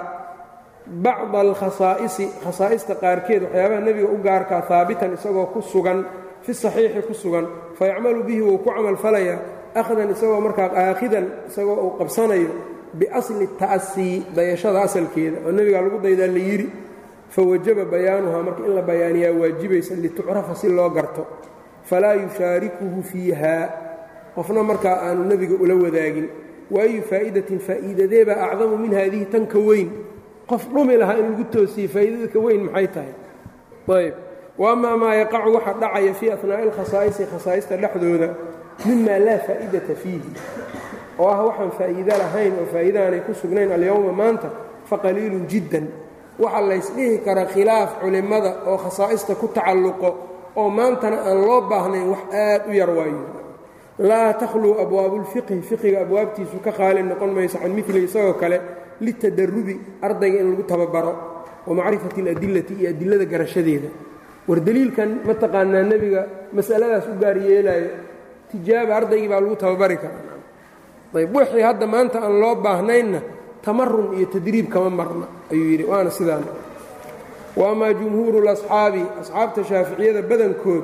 [0.89, 5.99] bacda alkhasaa'isi khasaa'ista qaarkeed waxyaabaha nebiga u gaarkaa haabitan isagoo ku sugan
[6.45, 7.45] fi saxiixi ku sugan
[7.79, 9.39] fayacmalu bihi wuu ku camal falayaa
[9.81, 12.49] akhdan isagoo markaa aakhidan isagoo uu qabsanayo
[12.99, 16.67] biasli ta'asii dayashada asalkeeda oo nebigaa lagu daydaa la yidhi
[17.35, 21.23] fawajaba bayaanuhaa marka in la bayaaniyaa waajibaysa litucrafa si loo garto
[21.89, 23.55] falaa yushaarikuhu fiiha
[24.35, 26.27] qofna markaa aanu nebiga ula wadaagin
[26.75, 29.89] waayu faa'idatin faa'iidadeebaa acdamu min haadihi tan ka weyn
[30.49, 33.13] qof dhumi lahaa in lagu toosiyey faa'iidada ka weyn maxay tahay?
[33.97, 34.15] Ayb
[34.61, 38.29] waama maa yaqacu waxa dhacaya fii atnaa'i alkhasaa'isi khasaa'ista dhexdooda
[38.85, 40.31] mima laa faa'idata fiihi.
[41.19, 44.49] Oo ah waxaan faa'iido lahayn oo faa'iidaanay ku sugnayn alyowma maanta
[44.89, 45.85] faqaliilun jiddan.
[46.39, 50.09] Waxa laysdhihi kara khilaaf culimmada oo khasaa'ista ku tacalluqo
[50.55, 53.21] oo maantana aan loo baahnayn wax aad u yar waayo.
[53.99, 58.57] Laa takhluu abwaabulfiqhi fiqiga abwaabtiisu ka qaali noqon mayso can mili isagoo kale
[59.05, 59.75] litadarubi
[60.07, 61.13] ardayga in lagu tababaro
[61.67, 63.89] wa macrifati aladillati iyo adilada garashadeeda
[64.47, 66.21] war deliilkan ma taqaanaa nebiga
[66.57, 67.89] masaladaas u gaar yeelaayo
[68.51, 70.37] tijaaba ardaygii baa lagu tababari karaa
[71.19, 73.19] ayb wixii hadda maanta aan loo baahnaynna
[73.65, 76.45] tamarun iyo tadriib kama marna ayuu yidhi waana sidaan
[77.59, 80.83] wa amaa jumhuuru lasxaabi asxaabta shaaficiyada badankood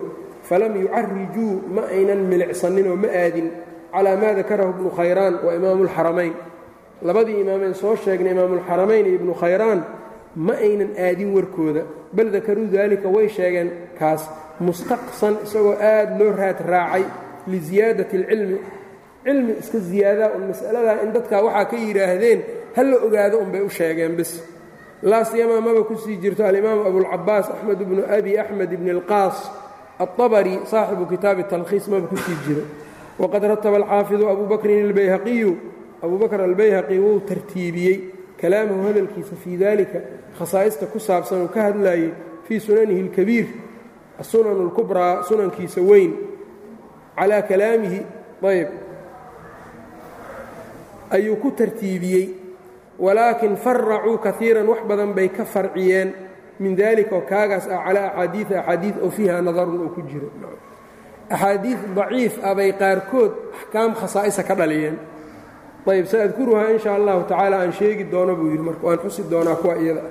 [0.50, 3.48] falam yucarijuu ma aynan milicsanin oo ma aadin
[3.94, 6.34] calaa maa dakarahu ibnu khayraan wa imaamu lxaramayn
[7.02, 9.80] labadii imaameen soo sheegnay imaamulxaramayn iyo ibnu khayraan
[10.36, 11.82] ma aynan aadin warkooda.
[12.16, 13.70] Bal dakaruu daalika way sheegeen
[14.00, 14.22] kaas
[14.60, 17.04] mustaqsan isagoo aad loo raad raacay
[17.52, 18.58] liziyaadati alcilmi
[19.26, 22.40] cilmi iska ziyaadaa un mas'aladaa in dadkaa waxaa ka yidhaahdeen
[22.76, 24.32] ha la ogaado unbay u sheegeen bis
[25.10, 29.38] laa siyamaa maba ku sii jirto alimaamu abulcabaas axmed bnu abi axmed ibni alqaas
[30.00, 32.64] aلطabri saaxibu kitaabi talkhiis maba ku sii jiro.
[33.20, 35.52] Waqad rataba alxaafidu abu bakrin albayhaqiyu
[36.06, 37.98] abu bakr albayhaqi wuu tartiibiyey
[38.42, 40.00] kalaamahu hadalkiisa fii dalika
[40.38, 42.12] khasaa'ista ku saabsan uu ka hadlaayey
[42.48, 43.48] fii sunanihi اlkabiir
[44.22, 46.12] asunan اlkubraa sunankiisa weyn.
[47.18, 48.00] Calaa kalaamihi
[48.52, 48.70] ayb
[51.12, 52.26] ayuu ku tartiibiyey.
[53.00, 56.10] Walaakin faracuu kaiiran wax badan bay ka farciyeen.
[56.60, 60.30] Min dalika oo kaagaas ah calaa axaadiia axaadiid oo fiiha nadarun oo ku jiro.
[61.30, 64.96] Axaadiid daciif ah bay qaarkood axkaam khasaa'isa ka dhaliyeen
[65.92, 69.56] ayb saadkuruhaa in sha allahu tacaala aan sheegi doono buu yidhi marka waan xusi doonaa
[69.56, 70.02] kuwa iyada.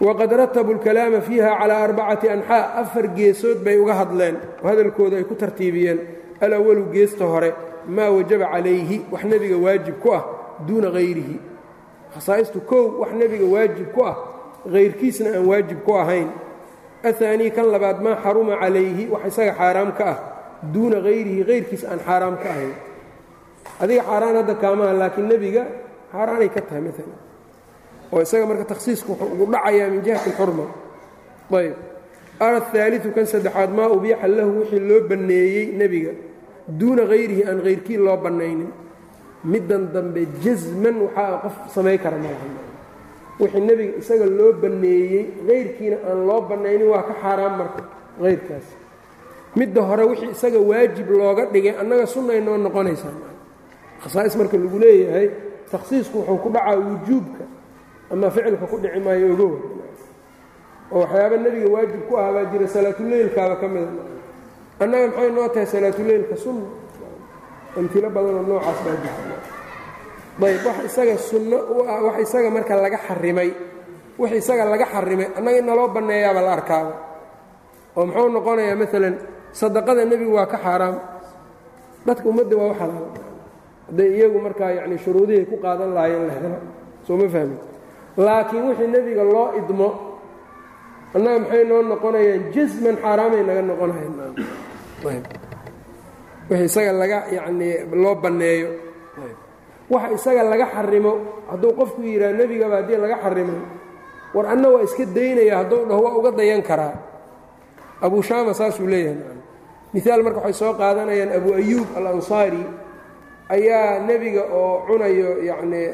[0.00, 5.24] Waqad ratabuu اlkalaama fiiha calaa arbacati anxaa afar geesood bay uga hadleen oo hadalkooda ay
[5.24, 5.98] ku tartiibiyeen.
[6.40, 7.54] Alawalu geesta hore
[7.86, 10.22] maa wajaba calayhi wax nebiga waajib ku ah
[10.66, 11.36] duuna hayrihi
[12.14, 14.16] khasaa'istu kow wax nebiga waajib ku ah
[14.72, 16.28] hayrkiisna aan waajib ku ahayn.
[17.02, 20.18] Ahaanii kan labaad maa xaruma calayhi wax isaga xaaraam ka ah
[20.74, 22.72] duuna hayrihi hayrkiis aan xaaraam ka ahayn
[23.82, 25.62] adiga xaaraan hadda kaamaha laakiin nebiga
[26.12, 27.18] xaaraanay ka tahay maalan
[28.12, 30.66] oo isaga marka takhsiisku wuxuu ugu dhacayaa min jihati alxurma
[31.58, 31.74] ayb
[32.46, 36.12] arahaaliu kan saddexaad maa ubiixa lahu wixii loo banneeyey nebiga
[36.78, 38.70] duuna hayrihi aan hayrkii loo bannaynin.
[39.52, 42.46] Middan dambe jasman waxaa qof samay kara malaha
[43.42, 47.82] wixii nebiga isaga loo banneeyey hayrkiina aan loo bannaynin waa ka xaaraan marka
[48.22, 48.66] hayrkaas
[49.58, 53.14] midda hore wixii isaga waajib looga dhigay annaga sunnay noo noqonaysaa
[54.02, 55.26] khasaa'is marka lagu leeyahay
[55.72, 57.44] takhsiisku wuxuu ku dhacaa wujuubka
[58.12, 59.58] ama ficilka ku dhici maayo ogowa
[60.92, 64.02] oo waxyaaba nebiga waajib ku ahaa baa jira salaatuleylkaaba ka mida
[64.82, 66.66] annaga maxay noo tahay salaatuleylka sunna?
[67.78, 69.36] Amtilo badanoo noocaas baa jirta
[70.48, 73.50] ayb wax isaga sunno u ah wax isaga marka laga xarimay
[74.20, 76.92] wax isaga laga xarimay annaga in naloo banneeyaaba la arkaaba.
[77.96, 79.14] Oo muxuu noqonayaa maalan
[79.60, 80.96] sadaqada nebigu waa ka xaaraam.
[82.06, 83.06] Dadka ummadda waa u xalaal
[83.92, 86.58] hadday iyagu markaa yacni shuruudihay ku qaadan lahaayeen la helo
[87.06, 87.56] soo ma fahmi
[88.16, 89.88] laakiin wixii nebiga loo idmo
[91.14, 94.12] annaga maxay noo noqonayaan jasman xaaraamay naga noqonahayn
[96.50, 98.70] wixii isaga laga yacnii loo banneeyo.
[99.92, 101.12] Waxa isaga laga xarimo
[101.50, 103.56] hadduu qofku yidhaha nebigaba haddii laga xarimo.
[104.34, 106.94] War anna waa iska daynaya hadduu dhaho waa uga dayan karaa.
[108.00, 109.36] Abu shaama saasuu leeyahay.
[109.92, 112.62] Miaal marka waxay soo qaadanayaan abu ayuub alansaari
[113.54, 115.86] ayaa nebiga oo cunayo yacnii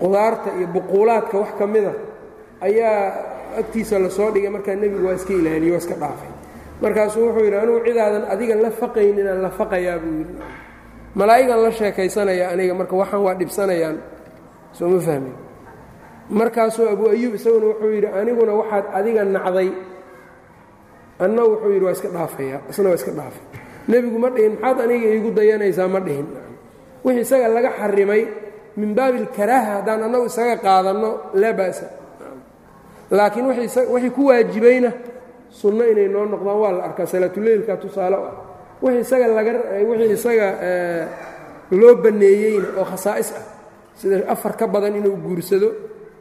[0.00, 1.92] qudaarta iyo buquulaadka wax ka mida
[2.60, 3.00] ayaa
[3.60, 4.50] agtiisa la soo dhigay.
[4.50, 6.30] Markaa nebigu waa iska ilaaliye waa iska dhaafay.
[6.82, 10.34] Markaasuu wuxuu yidhi anugu cidaadan adiga la faqayn inaan la faqayaa buu yidhi.
[11.18, 13.96] Malaa'igan la sheekaysanaya aniga marka waxaan waa dhibsanayaan
[14.76, 15.34] soo ma fahmin.
[16.38, 19.70] Markaasuu abu ayuub isaguna wuxuu yidhi aniguna waxaad adiga nacday.
[21.24, 23.44] Anna wuxuu yidhi waa iska dhaafaya isna waa iska dhaafay
[23.88, 26.26] nebigu ma dhihin maxaad aniga iigu dayanaysaa ma dhihin.
[27.04, 28.22] Wixii isaga laga xarimay
[28.76, 31.10] min baabi ilkaraaha haddaan annagu isaga qaadanno
[31.40, 31.86] laa ba'sa
[33.10, 34.90] laakiin wixii ku waajibayna
[35.50, 37.06] sunno inay noo noqdaan waa la arkaa.
[37.06, 38.34] Salaatuleylka tusaale ah.
[38.82, 39.52] Wixii isaga laga
[39.88, 40.46] wixii isaga
[41.70, 43.44] loo banneeyeyna oo khasaa'is ah.
[43.96, 45.68] Sida afar ka badan inuu guursado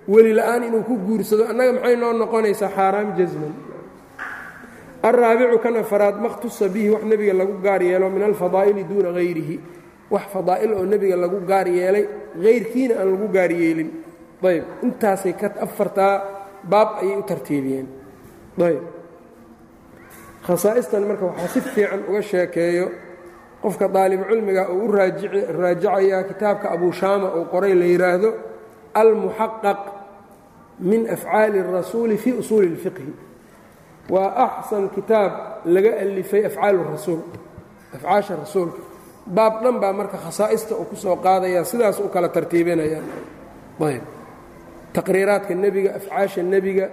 [0.07, 2.69] weli la'aan inuu ku guursado annaga maxay noo noqonaysaa?
[2.77, 3.53] Xaaraam jasman
[5.08, 9.56] alraabicu kan afaraad makhtusa bihi wax nebiga lagu gaar yeelo min alfadaa'ili duuna hayrihi
[10.14, 12.04] wax fadaa'il oo nebiga lagu gaar yeelay
[12.44, 13.90] hayrkiina aan lagu gaar yeelin
[14.50, 16.14] ayb intaasay ka afartaa
[16.72, 17.86] baab ayay u tartiibiyeen
[18.68, 18.82] ayb
[20.46, 22.86] khasaa'istan marka waxaa si fiican uga sheekeeyo
[23.62, 28.30] qofka daalibucilmiga uu u raajacayaa kitaabka abushaama uu qoray la yidhaahdo
[29.00, 29.80] almuxaqaq
[30.90, 33.08] min afcaali الrasuuli fii usuuli اlfiqhi
[34.09, 35.31] waa axsan kitaab
[35.65, 37.21] laga alifay afcaal rasuul
[37.95, 38.81] afcaasha rasuulka.
[39.25, 43.05] Baab dhan baa marka khasaa'ista uu ku soo qaadaya sidaas u kala tartiibinayaan
[43.81, 44.03] ayb.
[44.93, 46.89] Taqriiraadka nebiga afcaasha nebiga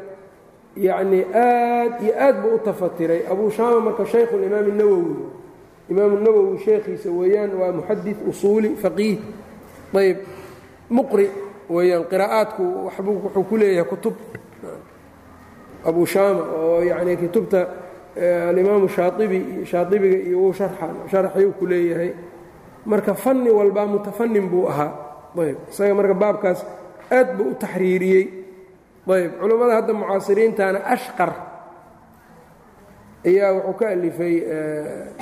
[0.76, 3.20] yacnii aad iyo aad buu u tafatiray.
[3.30, 5.14] Abuu shaama marka shaykhu limaam الnawowi
[5.90, 9.18] imaamu nawowi sheekhiisa weeyaan waa muxadid usuuli faqiih.
[9.94, 10.18] Ayb.
[10.90, 11.26] Muqri
[11.68, 14.14] weeyaan qiraa'aadku wuxuu ku leeyahay kutub
[15.88, 17.60] abu shaama oo yacnii kutubta
[18.50, 19.38] alimaamu shaaibi
[19.70, 20.52] shaaibiga iyo uu
[21.10, 22.10] sharaxyuu ku leeyahay.
[22.90, 24.92] Marka fanni walbaa mutafanin buu ahaa.
[25.42, 26.60] Ayb isaga marka baabkaas
[27.16, 28.24] aad buu u taxriiriyey
[29.14, 31.32] ayb culummada hadda mucaasiriintana ashqar.
[33.28, 34.34] Ayaa wuxuu ka alifay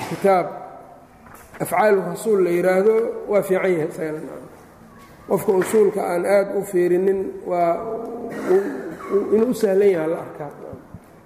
[0.09, 0.47] kitaab
[1.63, 2.95] afcaal rasuul la yidhaahdo
[3.31, 4.19] waa fiican yahay
[5.29, 7.73] qofka usuulka aan aad u fiirinin waa
[9.35, 10.51] inuu u sahlan yaha la arkaa.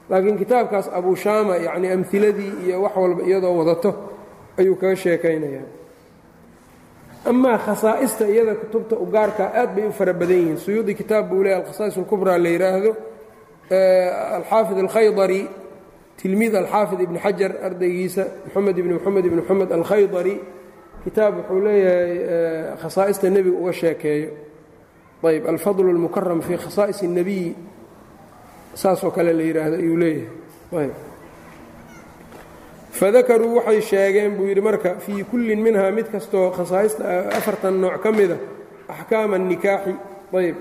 [0.10, 3.90] Laakiin kitaabkaas abu shaama yacni amhiladii iyo wax walba iyadoo wadato
[4.60, 5.68] ayuu kaga sheekaynayaa.
[7.26, 10.58] Amaa khasaa'ista iyada kutubta u aad bay u fara badan yihiin.
[10.58, 12.92] Suyuudi kitaab buu leeya alkhasaa'is alkubraa la yidhaahdo
[14.38, 15.42] alxaafid alkhaydari
[16.18, 20.36] tilmiid alxaafid ibni xajar ardaygiisa moxamed ibni moxamed ibni moxamed alkhaydari
[21.04, 24.30] kitaab wuxuu leeyahay khasaa'ista nebiga uga sheekeeyo
[25.29, 27.51] ayb alfadl اlmukaram fii khasaa'is الnebiyi
[28.75, 30.93] saasoo kale la yidhaahdo ayuu leeyahay ayb
[32.99, 37.05] fadakaruu waxay sheegeen buu yidhi marka fii kullin minhaa mid kastoo khasaa'ista
[37.39, 38.37] afartan nooc ka mida
[38.89, 39.93] axkaama الnikaaxi
[40.41, 40.57] ayb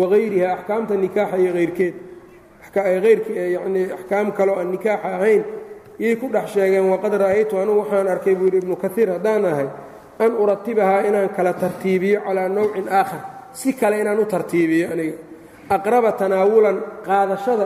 [0.00, 1.94] wagayriha axkaamta nikaaxa iyo hayrkeed
[3.54, 5.42] yani axkaam kaloo aan nikaaxa ahayn
[5.98, 9.68] yay ku dhex sheegeen waqad ra'aytu anugu waxaan arkay buu yidhi ibnu kaiir haddaan ahay
[10.18, 13.20] an uratibahaa inaan kala tartiibiyo calaa nawcin aakhar
[13.59, 15.17] si kale inaan u tartiibiyo aniga.
[15.75, 16.77] Aqraba tanaawulan
[17.07, 17.65] qaadashada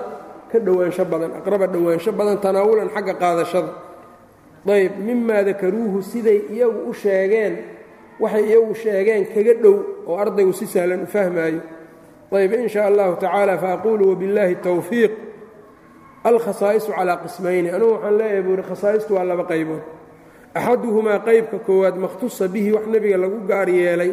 [0.51, 1.31] ka dhowaansho badan.
[1.39, 3.71] Aqraba dhowaansho badan tanaawulan xagga qaadashada.
[4.75, 7.53] Ayb mimaa dakaruuhu siday iyagu u sheegeen
[8.21, 9.75] waxay iyagu sheegeen kaga dhow
[10.09, 11.61] oo ardaygu si sahlan u fahmaayo.
[12.37, 15.11] Ayb in sha allahu tacaala faaquulu wabillaahi towfiiq
[16.29, 17.69] alkhasaa'isu calaa qismayni.
[17.75, 19.83] Anugu waxaan leeyahay buu ihi khasaa'istu waa laba qaybood.
[20.57, 24.11] Axaduhumaa qaybka koowaad makhtusa bihi wax nebiga lagu gaar yeelay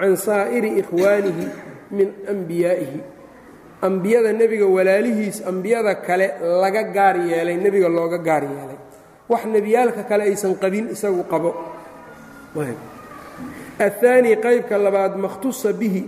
[0.00, 1.46] can saa'iri ikhwaanihi
[1.96, 3.00] min ambiyaa'ihi
[3.82, 6.26] ambiyada nebiga walaalihiis ambiyada kale
[6.62, 8.78] laga gaar yeelay nebiga looga gaar yeelay.
[9.28, 11.50] Wax nebiyaalka kale aysan qabin isagu qabo.
[13.78, 16.02] Aلثaani qaybka labaad makhtusa bihi.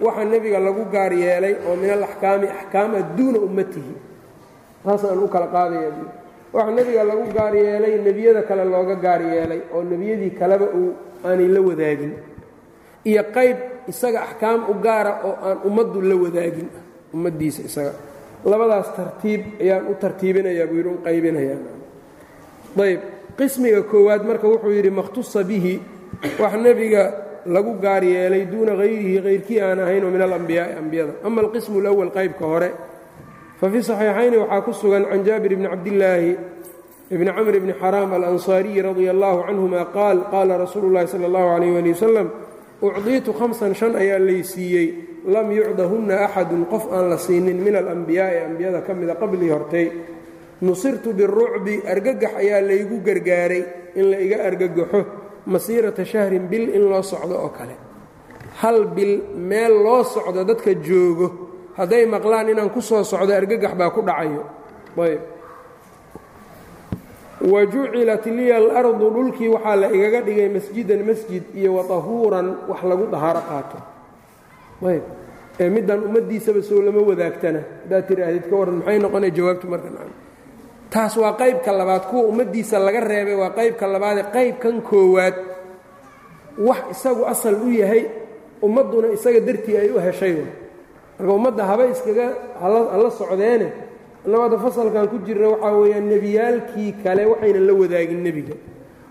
[0.00, 3.94] Waxa nebiga lagu gaar yeelay oo min alaxkaami axkaama duuna ummatihi.
[4.84, 5.90] Taasaan u kala qaadaya
[6.52, 10.92] waxa nebiga lagu gaar yeelay nebiyada kale looga gaar yeelay oo nebiyadii kaleba uu
[11.24, 12.12] aanay la wadaagin
[13.04, 13.56] iyo qayb
[13.88, 16.68] isaga axkaam u gaara oo aan ummaddu la wadaagin
[17.14, 17.92] ummadiisa isaga.
[18.44, 23.00] Labadaas tartiib ayaan u tartiibinayaa buu yidhi u qaybinayaayb
[23.38, 25.80] qismiga koowaad marka wuxuu yidhi makhtusa bihi
[26.40, 27.02] wax nebiga
[27.46, 31.12] lagu gaar yeelay duuna hayrihi hayrkii aan ahayn ahaynoo min alambiyaa'i ambiyada.
[31.24, 32.70] Ama alqismu alawal qaybka hore.
[33.60, 36.36] Fa fii saxiixayni waxaa ku sugan can jaabir ibni cabdillaahi
[37.10, 41.76] ibni camr bni xaraam alansaariyi radia allaahu canhuma qaal qaala rasuulu llahi sala allahu calayh
[41.78, 42.28] ali wasalam
[42.86, 44.88] ucdiitu hamsan shan ayaa lay siiyey
[45.34, 49.86] lam yucdahunna axadun qof aan la siinin min alambiyaa'i ambiyada ka mida qablii hortay
[50.66, 53.62] nusirtu birucbi argagax ayaa laygu gargaaray
[53.98, 55.00] in la iga argagaxo
[55.52, 57.74] masiirata shahrin bil in loo socdo oo kale
[58.62, 59.14] hal bil
[59.50, 61.26] meel loo socdo dadka joogo
[61.78, 64.42] hadday maqlaan inaan ku soo socdo argagax baa ku dhacayo
[65.04, 65.20] ayb
[67.52, 73.04] wa jucilat liya alardu dhulkii waxaa la igaga dhigay masjidan masjid iyo watahuuran wax lagu
[73.12, 73.78] dahaaro qaato.
[74.90, 75.04] Ayb.
[75.60, 77.60] Ee middan ummaddiisaba soo lama wadaagtana.
[77.84, 79.88] Haddaad tidhaahdid ka warran maxay noqonay jawaabtu marka
[80.90, 82.02] taas waa qaybka labaad.
[82.10, 85.34] Kuwa ummaddiisa laga reebay waa qaybka labaadee qaybkan koowaad.
[86.66, 88.02] Wax isagu asal u yahay
[88.62, 90.36] ummadduna isaga dartii ay u heshay.
[91.18, 92.26] Marka ummadda haba iskaga
[92.60, 93.68] hala socdeene
[94.26, 98.54] annabada fasalkan ku jirna waxaa weeyaan nebiyaalkii kale waxaynan la wadaagin nebiga.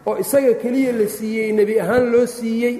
[0.07, 2.76] oo isaga keliya la siiyey nebi ahaan loo siiyey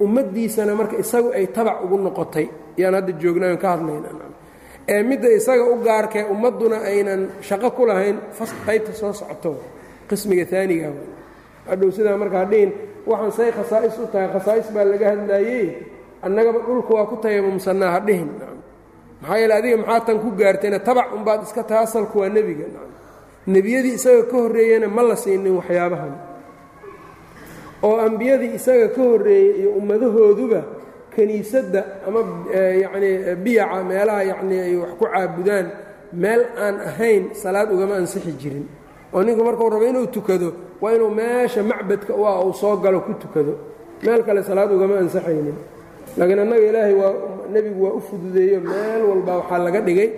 [0.00, 2.46] ummaddiisana marka isagu ay tabac ugu noqotay.
[2.80, 4.08] Yaan hadda joognayn ka hadlayna.
[4.88, 8.16] Ee midda isaga u gaarkee ummadduna aynan shaqo ku lahayn
[8.66, 9.52] qaybta soo socoto
[10.08, 10.90] qismiga aaniga
[11.68, 12.70] hadhow sidaa marka hadhihin
[13.06, 15.66] waxaan say khasaa'is u tahay khasaa'is baa laga hadlaayey
[16.26, 18.28] annagaba dhulka waa ku tayamumsannaa hadhihin
[19.24, 22.66] maxaa yeele adiga maxaa tan ku gaartayna tabac unbaad iska taha asalku waa nebiga.
[23.46, 26.12] Nebiyadii isaga ka horreeyena ma la siinin waxyaabahan.
[27.82, 30.60] Oo ambiyadii isaga ka horreeyey iyo ummadahooduba
[31.14, 32.20] kiniisadda ama
[32.82, 35.66] yacnii biyaca meelaha yacnii ay wax ku caabudaan
[36.12, 38.66] meel aan ahayn salaad ugama ansixi jirin.
[39.12, 40.48] Oo ninku markuu rabo inuu tukado
[40.80, 43.54] waa inuu meesha macbadka u ah uu soo galo ku tukado.
[44.02, 45.54] Meel kale salaad ugama ansaxaynin
[46.18, 47.12] laakiin annaga ilaahay waa
[47.54, 50.08] nebigu waa u fududeeyo meel walba waxaa laga dhigay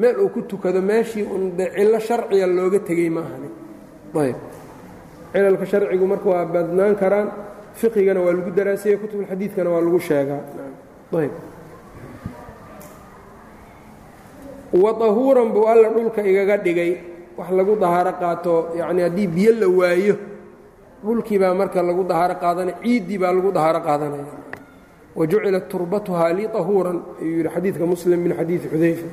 [0.00, 3.48] meel uu ku tukado meeshii un de cillo sharciga looga tegey ma ahani
[4.24, 4.36] ayb.
[5.32, 7.28] Cilalka sharcigu marka waa badnaan karaan
[7.80, 10.40] fiqigana waa lagu daraasiyey kutubulxadiidkana waa lagu sheegaa.
[11.20, 11.32] Ayb.
[14.72, 16.92] Wa tahuuran buu alla dhulka igaga dhigay.
[17.36, 20.14] Wax lagu dahaaro qaato yacni haddii biyo la waayo
[21.04, 24.24] dhulkii baa marka lagu dahaaro qaadanaya ciiddii baa lagu dahaaro qaadanaya
[25.18, 29.06] wajucilat turbatuhaa lii tahuuran ayuu yidhi xadiidka muslim min xadiidi xudayfa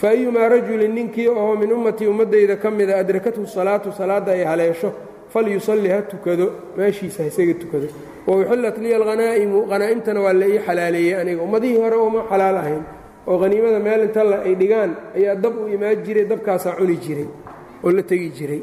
[0.00, 4.90] fa ayumaa rajulin ninkii oo min ummatii ummaddayda ka mida adrakathu salaatu salaadda ay haleesho
[5.32, 6.46] falyusalli ha tukado
[6.78, 7.86] meeshiisa ha isaga tukado
[8.26, 12.82] wa uxillat liya alhanaa'imu hanaa'imtana waa la ii xalaaleeyey aniga ummadihii hore uma xalaal ahayn
[13.30, 17.28] oo haniimada meel inta la ay dhigaan ayaa dab u imaan jiray dabkaasaa cuni jiray
[17.84, 18.62] oo la tegi jiray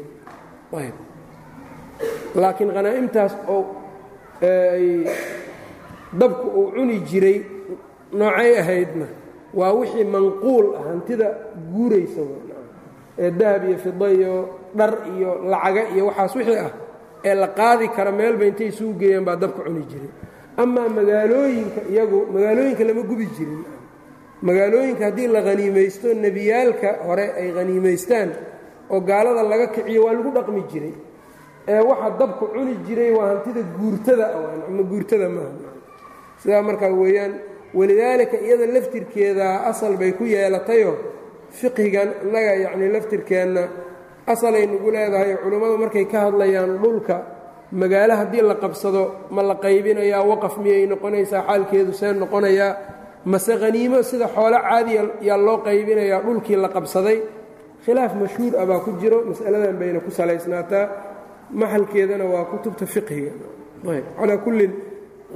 [2.40, 3.62] laakiin khanaa'imtaas oo
[4.42, 4.86] ay
[6.20, 7.38] dabku uu cuni jiray
[8.18, 9.06] noocay ahaydna
[9.58, 11.28] waa wixii manquul ah hantida
[11.72, 12.22] guuraysa
[13.24, 14.32] ee dahab iyo fida iyo
[14.78, 16.70] dhar iyo lacaga iyo waxaas wixii ah
[17.28, 20.10] ee la qaadi kara meelba intay isugu geeyaan baa dabka cuni jiray.
[20.62, 23.62] Amaa magaalooyinka iyagu magaalooyinka lama gubi jirin.
[24.46, 28.30] Magaalooyinka haddii la haniimaysto nebiyaalka hore ay haniimaystaan
[28.92, 30.94] oo gaalada laga kiciyo waa lagu dhaqmi jiray.
[31.72, 34.26] Ee waxa dabku cuni jiray waa hantida guurtada
[34.68, 35.52] ama guurtada maaha
[36.44, 37.32] sidaa markaa weeyaan
[37.78, 40.96] walidaalika iyada laftirkeeda asal bay ku yeelatayoo
[41.58, 43.62] fiqhigan innaga yacnii laftirkeenna
[44.32, 47.16] asalay nagu leedahay culummadu markay ka hadlayaan dhulka
[47.80, 49.02] magaalo haddii la qabsado
[49.34, 52.72] ma la qaybinayaa waqaf miyay noqonaysaa xaalkeedu see noqonayaa
[53.32, 57.18] mase haniimo sida xoolo caadiya yaa loo qaybinayaa dhulkii la qabsaday
[57.84, 60.84] khilaaf mashhuur ah baa ku jiro mas'aladan bayna ku salaysnaataa
[61.60, 63.32] maxalkeedana waa kutubta fiqhiga.
[64.18, 64.72] Calaa kullin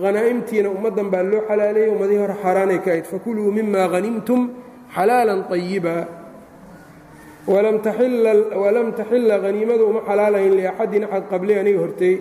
[0.04, 4.42] hanaa'imtiina ummaddan baa loo xalaaleeyey ummadihii hore xaaraanay ka ahayd fakuluu mima hanimtum
[4.96, 5.96] xalaalan طayiba
[7.48, 7.78] walam
[8.98, 12.16] taxila haniimadu uma xalaalayn liaxadin axad qabli aniga hortey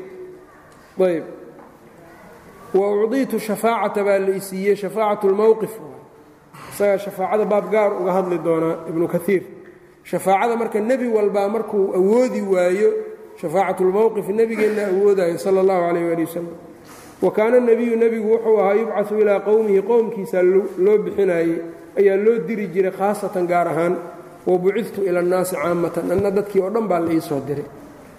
[1.09, 1.25] ayb
[2.79, 5.73] wa ucdiitu shafaacata baa la isiiyey shafaacat اlmowqif
[6.73, 9.43] isagaa shafaacada baab gaar uga hadli doonaa ibnu kaiir
[10.11, 12.91] shafaacada marka nebi walbaa markuu awoodi waayo
[13.41, 16.55] shafaacat اlmowqif nebigeenna awoodayo sala اllahu calayh ali wasalam
[17.22, 20.40] wakaana nebiyu nebigu wuxuu ahaa yubcasu ilaa qowmihi qowmkiisa
[20.86, 21.58] loo bixinaayey
[22.00, 23.96] ayaa loo diri jiray khaasatan gaar ahaan
[24.48, 27.66] wa bucidtu ila annaasi caamatan anna dadkii oo dhan baa la iisoo diray.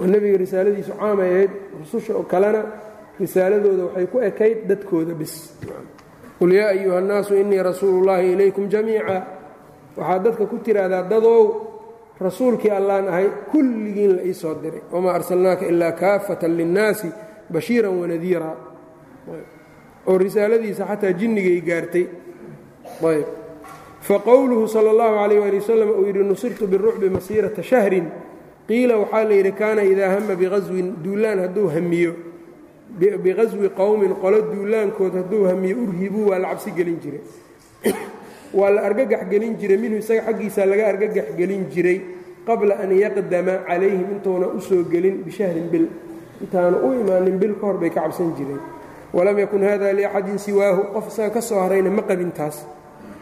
[0.00, 2.62] Oo nebiga risaaladiisu caamay ahayd rususha oo kalena
[3.20, 5.34] risaaladooda waxay ku ekayd dadkooda bis.
[6.38, 9.16] Qul yaa ayuha annaasu innii rasuuluullaahi ilaykum jamiica.
[9.96, 11.40] Waxaad dadka ku tidhaahdaa dadow
[12.20, 14.82] rasuulkii allaan ahay kulligiin la iisoo diray.
[14.92, 17.08] Wamaa arsalnaaka ilaa kaafatan linnaasi
[17.52, 18.50] bashiiran wanadiira
[20.08, 22.06] oo risaaladiisa xataa jinnigay gaartay.
[23.04, 23.26] Ayb.
[24.00, 28.08] Faqowluhu sala اllahu calayh ali wasalam uu yidhi nusirtu birucbi masiirata shahrin.
[28.68, 32.14] Qiila waxaa la yidhi kaana idaa hama biqaswin duulaan hadduu hamiyo.
[32.98, 37.20] Biqaswi qowmin qolo duulaankood hadduu hamiyo urhibuu waa la cabsi gelin jiray.
[38.54, 42.00] Waa la argagax gelin jiray minhu isaga xaggiisa laga argagax gelin jiray
[42.46, 45.86] qabla an yaqdama calayhim intuuna u soo gelin bishahrin bil.
[46.40, 48.77] Intaanu u imaanin bil ka hor bay ka cabsan jireen
[49.12, 52.66] walam yakun hada liaxadin siwaahu qof isaga ka soo harayna ma qabin taas.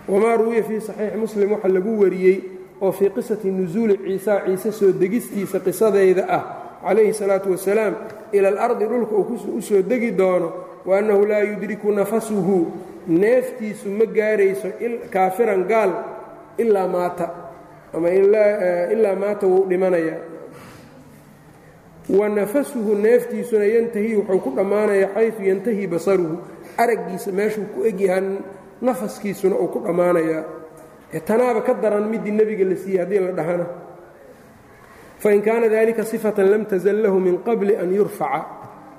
[0.08, 2.38] Wamaa ruwiya fii saxiixi muslim waxa lagu wariyey
[2.82, 6.42] oo fii qisati nusuuli ciisa ciise soo degistiisa qisadeyda ah
[6.86, 7.94] calayhi salaatu wasalaam
[8.32, 10.52] ila alardi dhulka uu u soo degi doono
[10.86, 12.66] wa annahu laa yudriku nafasuhu
[13.08, 14.68] neeftiisu ma gaarayso
[15.10, 15.90] kaafiran gaal
[16.58, 17.26] ilaa maata
[17.94, 20.18] ama ilaa maata wuu dhimanayaa
[22.08, 26.36] wa nafasuhu neeftiisuna yantahi wuxuu ku dhammaanayaa xaysu yantahi basaruhu.
[26.78, 28.38] Araggiisa meeshuu ku egyahaa
[28.82, 30.44] nafaskiisuna uu ku dhammaanayaa.
[31.26, 33.66] Tanaaba ka daran midii nebiga la siiyey haddii la dhahana.
[35.18, 38.40] Fain kaana dalika sifatan lam tazal lahu min qabli an yurfaca.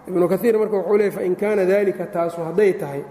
[0.07, 3.03] Ibnu kaiir marka wuxuu leey fain kaana dalika taasu hadday tahay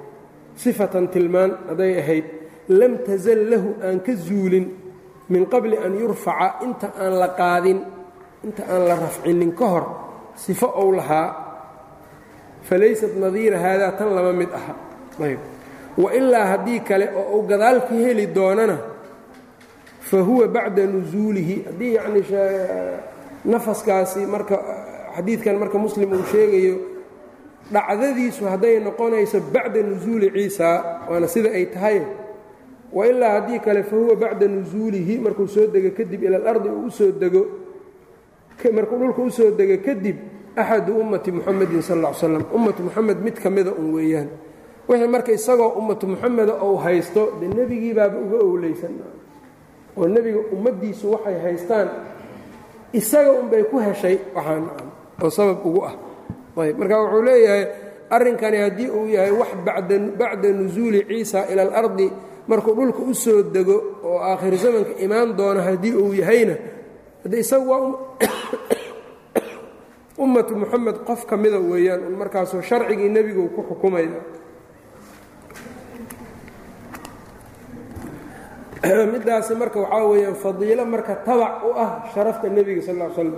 [0.56, 2.24] sifatan tilmaan hadday ahayd
[2.68, 4.66] lam tasal lahu aan ka zuulin
[5.28, 7.78] min qabli an yurfaca inta aan la qaadin
[8.46, 9.84] inta aan la rafcinin ka hor
[10.44, 11.28] sifo ou lahaa
[12.68, 14.74] falaysat nadiira haadaa tan lama mid aha.
[15.24, 15.40] Ayb
[15.98, 18.76] wailaa haddii kale oo uu gadaal ka heli doonana
[20.08, 22.22] fa huwa bacda nusuulihi haddii yacni
[23.44, 24.56] nafaskaasi marka
[25.16, 26.76] xadiidkan marka muslim uu sheegayo
[27.72, 30.68] dhacdadiisu hadday noqonayso bacda nusuuli ciisa
[31.10, 31.98] waana sida ay tahay.
[32.92, 36.90] Wailaa haddii kale fa huwa bacda nusuulihi markuu soo dego kadib ila alardi uu u
[36.90, 37.42] soo dego
[38.72, 40.16] markuu dhulka u soo dego kadib
[40.56, 44.28] axadu ummati muxamedin sal ly slam ummatu muxamed mid ka mida un weeyaan.
[44.88, 48.94] Wixii marka isagoo ummatu muxameda ou haysto dee nebigii baaba uga owleysan.
[49.96, 51.88] Oo nebiga ummaddiisu waxay haystaan
[52.92, 54.64] isaga unbay ku heshay waxaan
[55.22, 55.94] oo sabab ugu ah.
[56.56, 57.64] Ayb marka wuxuu leeyahay
[58.10, 59.50] arrinkani haddii uu yahay wax
[60.18, 62.08] bacda nusuuli ciisa ila alardi
[62.48, 66.54] markuu dhulka u soo dego oo aakhir zamanka imaan doono haddii uu yahayna
[67.26, 67.98] haddii isagu waa
[70.18, 74.22] ummatu muxamed qof ka mida weeyaan markaasoo sharcigii nebigu ku xukumaya.
[79.12, 83.34] Middaasi marka waxaa weeyaan fadiilo marka tabac u ah sharafta nebiga sal ly slam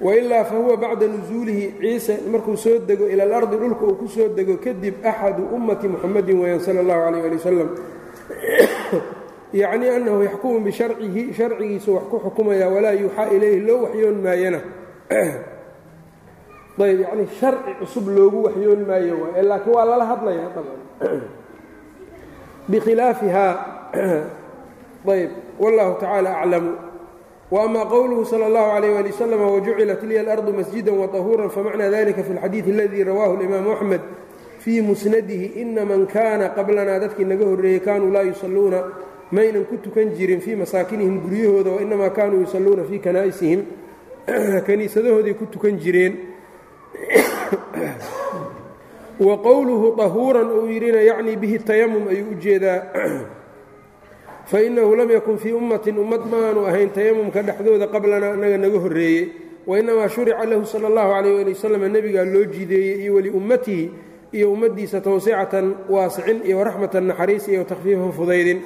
[0.00, 4.28] wailaa fa huwa bacda nusuulihi ciise markuu soo dego ila alardi dhulka uu ku soo
[4.28, 7.68] dego kadib axadu ummati muxamedin weyaan sala allahu calayh ali wasalam
[9.53, 14.59] yacnii annahu yaxkumu bisharcihi sharcigiisu wax ku xukumaya walaa yuuxaa ilayhi loo waxyoon maayana
[16.79, 20.79] ayb yacnii sharci cusub loogu waxyoon maayo waay laakiin waa lala hadlaya daban
[22.69, 23.47] bikhilaafiha
[25.09, 26.71] ayb wallahu tacaala aclamu
[27.51, 32.37] وأma qwluhu slى الlaه عlيه alي wsلم وjucilat liya الأrض masجida وطahuuرا famacnى dalika fi
[32.37, 34.01] اlxadiiث اladii rawaahu الإimaamu أxmed
[34.61, 38.83] fii musnadihi ina man kana qablana dadkii naga horreeyey kanuu laa yusaluuna
[39.34, 43.60] maynan ku tukan jirin fii masaakinihim guryahooda wainama kanuu yusaluuna fii kanaa'isihim.
[44.66, 46.14] Kaniisadahoodii ku tukan jireen.
[49.26, 52.94] Wa qowluhu طahuuran uu yidhina yacni bihi tayamum ayuu u jeedaa.
[54.50, 59.32] Fainahu lam yakun fii ummatin ummad maanu ahayn tayamumka dhexdooda qablana annaga naga horreeyey.
[59.66, 63.90] Wainamaa shurica lahu sala allahu calayh ali wasalam nebigaa loo jideeyey iyo waliummatihi
[64.34, 68.60] iyo ummaddiisa tawsicatan waasicin iyo waraxmatan naxariis iyo takhfiifan fudaydin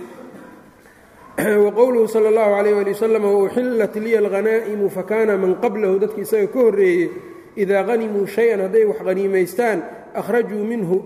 [1.38, 6.50] wa qowluhu sala allahu calayh ali wasalam wauxillat liya alhanaa'imu fakana man qablahu dadki isaga
[6.50, 7.10] ka horreeyey
[7.54, 9.78] idaa hanimuu shay-an hadday wax haniimaystaan
[10.18, 10.96] akhrajuu minhu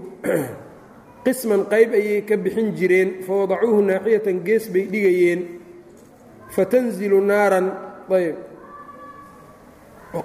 [1.25, 5.41] qisman qayb ayay ka bixin jireen fawadacuuhu naaxiyatan gees bay dhigayeen
[6.57, 7.67] fatanzilu naaran
[8.09, 8.37] ayb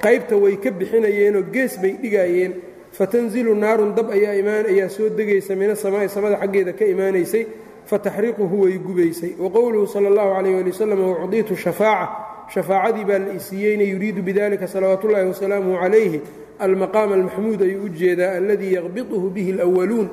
[0.06, 2.54] qaybta way ka bixinayeenoo gees bay dhigayeen
[2.96, 7.44] fatanzilu naarun dab ayaa imaan ayaa soo degaysa min asamaa'i samada xaggeeda ka imaanaysay
[7.90, 12.10] fataxriquhu way gubaysay wa qowluhu sala allahu calayh ali wasalam waucdiitu shafaaca
[12.54, 16.22] shafaacadii baa la isiiyeyna yuriidu bidalika salawaatu ullahi wasalaamuhu calayhi
[16.60, 20.08] almaqaama almaxmuud ayuu u jeedaa alladii yaqbiduhu bihi alwaluun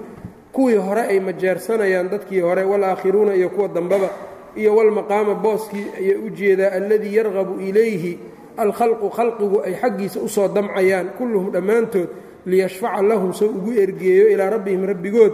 [0.53, 4.09] kuwii hore ay majeersanayaan dadkii hore walaakhiruuna iyo kuwa dambaba
[4.57, 8.19] iyo walmaqaama booskii ayay u jeedaa alladii yarqabu ilayhi
[8.57, 12.09] alkhalqu khalqigu ay xaggiisa u soo damcayaan kulluhum dhammaantood
[12.47, 15.33] liyashfaca lahum soo ugu ergeeyo ilaa rabbihim rabbigood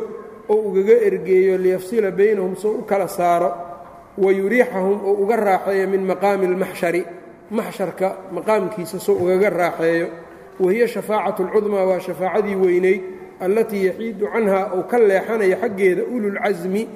[0.50, 3.50] oo ugaga ergeeyo liyafsila baynahum soo u kala saaro
[4.18, 7.04] wayuriixahum oo uga raaxeeyo min maqaami almaxshari
[7.50, 10.08] maxsharka maqaamkiisa soo ugaga raaxeeyo.
[10.60, 13.02] Wahiya shafaacatu alcudmaa waa shafaacadii weynayd
[13.40, 16.88] allatii yaxiidu canhaa uu ka leexanayo xaggeeda ululcasmi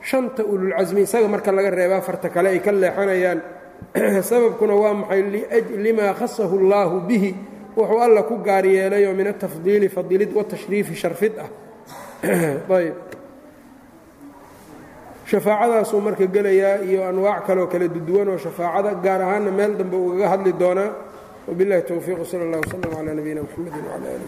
[0.00, 3.40] shanta ululcasmi isaga marka laga reeba afarta kale ay ka leexanayaan.
[4.30, 5.22] Sababkuna waa maxay?
[5.76, 7.34] Limaa khasahu allaahu bihi
[7.76, 11.63] wuxuu alla ku gaar yeelayoo min atafdiili fadilid watashriifi sharfid ah
[12.78, 12.94] ayb.
[15.30, 20.28] Shafaacadaasuu marka gelayaa iyo anwaac kaleoo kala duwan oo shafaacada gaar ahaanna meel dambe ugaga
[20.28, 20.90] hadli doonaa.
[21.48, 24.26] Wabilahi towfiiq sal allah wslm calaa nabiyina mxamedi wcala ali